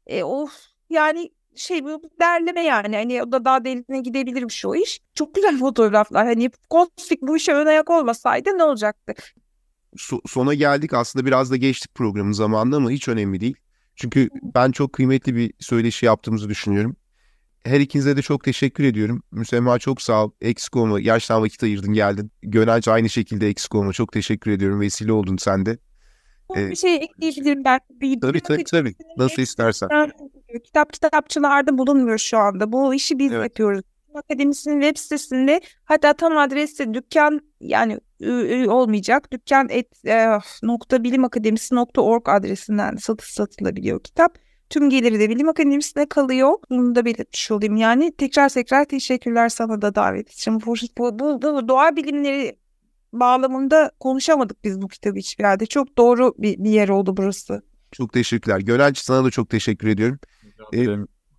E, 0.07 0.25
of 0.25 0.53
yani 0.91 1.31
şey 1.57 1.85
bu 1.85 2.03
derleme 2.21 2.63
yani 2.65 2.97
hani 2.97 3.23
o 3.23 3.33
da 3.33 3.45
daha 3.45 3.65
derinine 3.65 4.01
gidebilirmiş 4.01 4.65
o 4.65 4.75
iş. 4.75 5.01
Çok 5.15 5.35
güzel 5.35 5.59
fotoğraflar. 5.61 6.27
Hani 6.27 6.51
Kostik 6.71 7.23
bu 7.23 7.37
işe 7.37 7.55
ön 7.55 7.67
ayak 7.67 7.91
olmasaydı 7.91 8.59
ne 8.59 8.65
olacaktı? 8.65 9.15
So- 9.97 10.29
sona 10.29 10.55
geldik 10.55 10.95
aslında 10.95 11.27
biraz 11.27 11.51
da 11.51 11.57
geçtik 11.57 11.95
programın 11.95 12.33
zamanında 12.33 12.77
ama 12.77 12.91
hiç 12.91 13.09
önemli 13.09 13.41
değil. 13.41 13.57
Çünkü 13.97 14.29
ben 14.55 14.73
çok 14.73 14.93
kıymetli 14.93 15.37
bir 15.37 15.53
söyleşi 15.61 16.07
yaptığımızı 16.07 16.49
düşünüyorum. 16.49 16.97
Her 17.65 17.81
ikinize 17.81 18.17
de 18.17 18.23
çok 18.23 18.45
teşekkür 18.45 18.85
ediyorum. 18.85 19.23
Müsemma 19.31 19.79
çok 19.79 20.03
sağ 20.03 20.25
ol. 20.25 20.31
Eksik 20.41 20.77
olma. 20.77 21.01
Gerçekten 21.01 21.43
vakit 21.43 21.63
ayırdın 21.63 21.93
geldin. 21.93 22.31
Gönelce 22.43 22.91
aynı 22.91 23.09
şekilde 23.09 23.49
eksik 23.49 23.75
olma. 23.75 23.93
Çok 23.93 24.13
teşekkür 24.13 24.51
ediyorum. 24.51 24.81
Vesile 24.81 25.13
oldun 25.13 25.37
sen 25.37 25.67
de. 25.67 25.79
Ee, 26.57 26.71
bir 26.71 26.77
şey 26.77 26.95
ekleyebilirim 26.95 27.65
ben. 27.65 27.81
Bir, 27.91 28.21
tabii 28.21 28.41
tabii 28.41 28.65
tabii. 28.65 28.95
Nasıl 29.17 29.43
istersen. 29.43 29.89
Kitap 30.65 30.93
kitapçılarda 30.93 31.79
bulunmuyor 31.79 32.19
şu 32.19 32.39
anda. 32.39 32.73
Bu 32.73 32.95
işi 32.95 33.19
biz 33.19 33.33
evet. 33.33 33.45
yapıyoruz. 33.45 33.83
Akademisinin 34.15 34.81
web 34.81 34.97
sitesinde 34.97 35.61
hatta 35.85 36.13
tam 36.13 36.37
adresi 36.37 36.95
dükkan 36.95 37.41
yani 37.61 37.99
olmayacak. 38.69 39.33
Dükkan 39.33 39.69
et 39.71 40.07
e, 40.07 40.39
nokta 40.63 41.05
bilim 41.05 41.25
akademisi 41.25 41.75
nokta 41.75 42.01
org 42.01 42.29
adresinden 42.29 42.97
satış 42.97 43.31
satılabiliyor 43.31 44.03
kitap. 44.03 44.39
Tüm 44.71 44.91
geliri 44.91 45.21
de 45.21 45.31
bilim 45.31 45.49
akademisine 45.49 46.09
kalıyor. 46.09 46.53
Bunu 46.71 46.95
da 46.95 47.05
belirtmiş 47.05 47.51
olayım. 47.51 47.77
Yani 47.77 48.13
tekrar 48.17 48.49
tekrar 48.49 48.85
teşekkürler 48.85 49.49
sana 49.49 49.83
da 49.83 49.95
davet 49.95 50.31
için. 50.31 50.61
Bu, 50.61 50.75
bu, 50.99 51.19
bu, 51.19 51.43
bu 51.43 51.69
doğa 51.69 51.97
bilimleri 51.97 52.57
bağlamında 53.13 53.91
konuşamadık 54.01 54.65
biz 54.65 54.83
bu 54.83 54.89
kitabı 54.89 55.19
hiçbir 55.19 55.45
yerde. 55.45 55.67
Çok 55.67 55.99
doğru 55.99 56.35
bir, 56.39 56.65
bir 56.65 56.71
yer 56.71 56.89
oldu 56.89 57.17
burası. 57.17 57.63
Çok 57.93 58.13
teşekkürler. 58.13 58.61
Gönenç 58.61 58.99
sana 58.99 59.25
da 59.25 59.31
çok 59.31 59.51
teşekkür 59.51 59.89
ediyorum. 59.89 60.19
Ee, 60.75 60.87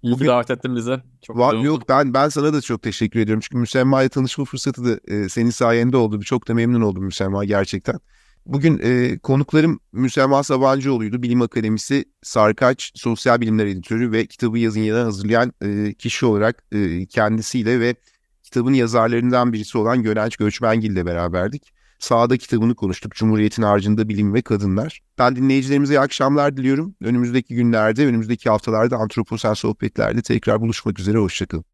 İyi 0.03 0.17
ki 0.17 0.25
davet 0.25 0.51
ettin 0.51 0.75
bize. 0.75 1.03
Çok 1.21 1.37
var, 1.37 1.53
yok 1.53 1.89
ben 1.89 2.13
ben 2.13 2.29
sana 2.29 2.53
da 2.53 2.61
çok 2.61 2.81
teşekkür 2.81 3.19
ediyorum. 3.19 3.41
Çünkü 3.41 3.57
Müsemma 3.57 4.01
ile 4.01 4.09
tanışma 4.09 4.45
fırsatı 4.45 4.85
da 4.85 5.13
e, 5.13 5.29
senin 5.29 5.49
sayende 5.49 5.97
oldu. 5.97 6.21
Çok 6.21 6.47
da 6.47 6.53
memnun 6.53 6.81
oldum 6.81 7.03
Müsemma 7.03 7.45
gerçekten. 7.45 7.99
Bugün 8.45 8.79
e, 8.83 9.19
konuklarım 9.19 9.79
Müsemma 9.91 10.43
Sabancıoğlu'ydu. 10.43 11.23
Bilim 11.23 11.41
Akademisi 11.41 12.05
Sarkaç 12.21 12.91
Sosyal 12.95 13.41
Bilimler 13.41 13.65
Editörü 13.65 14.11
ve 14.11 14.25
kitabı 14.25 14.59
yazın 14.59 14.79
yana 14.79 15.05
hazırlayan 15.05 15.53
e, 15.61 15.93
kişi 15.93 16.25
olarak 16.25 16.63
e, 16.71 17.05
kendisiyle 17.05 17.79
ve 17.79 17.95
kitabın 18.43 18.73
yazarlarından 18.73 19.53
birisi 19.53 19.77
olan 19.77 20.03
Gönenç 20.03 20.37
Göçmengil 20.37 20.91
ile 20.91 21.05
beraberdik. 21.05 21.73
Sağda 22.03 22.37
kitabını 22.37 22.75
konuştuk. 22.75 23.15
Cumhuriyet'in 23.15 23.63
harcında 23.63 24.09
bilim 24.09 24.33
ve 24.33 24.41
kadınlar. 24.41 25.01
Ben 25.19 25.35
dinleyicilerimize 25.35 25.93
iyi 25.93 25.99
akşamlar 25.99 26.57
diliyorum. 26.57 26.95
Önümüzdeki 27.01 27.55
günlerde, 27.55 28.07
önümüzdeki 28.07 28.49
haftalarda 28.49 28.97
antroposen 28.97 29.53
sohbetlerde 29.53 30.21
tekrar 30.21 30.61
buluşmak 30.61 30.99
üzere. 30.99 31.17
Hoşçakalın. 31.17 31.65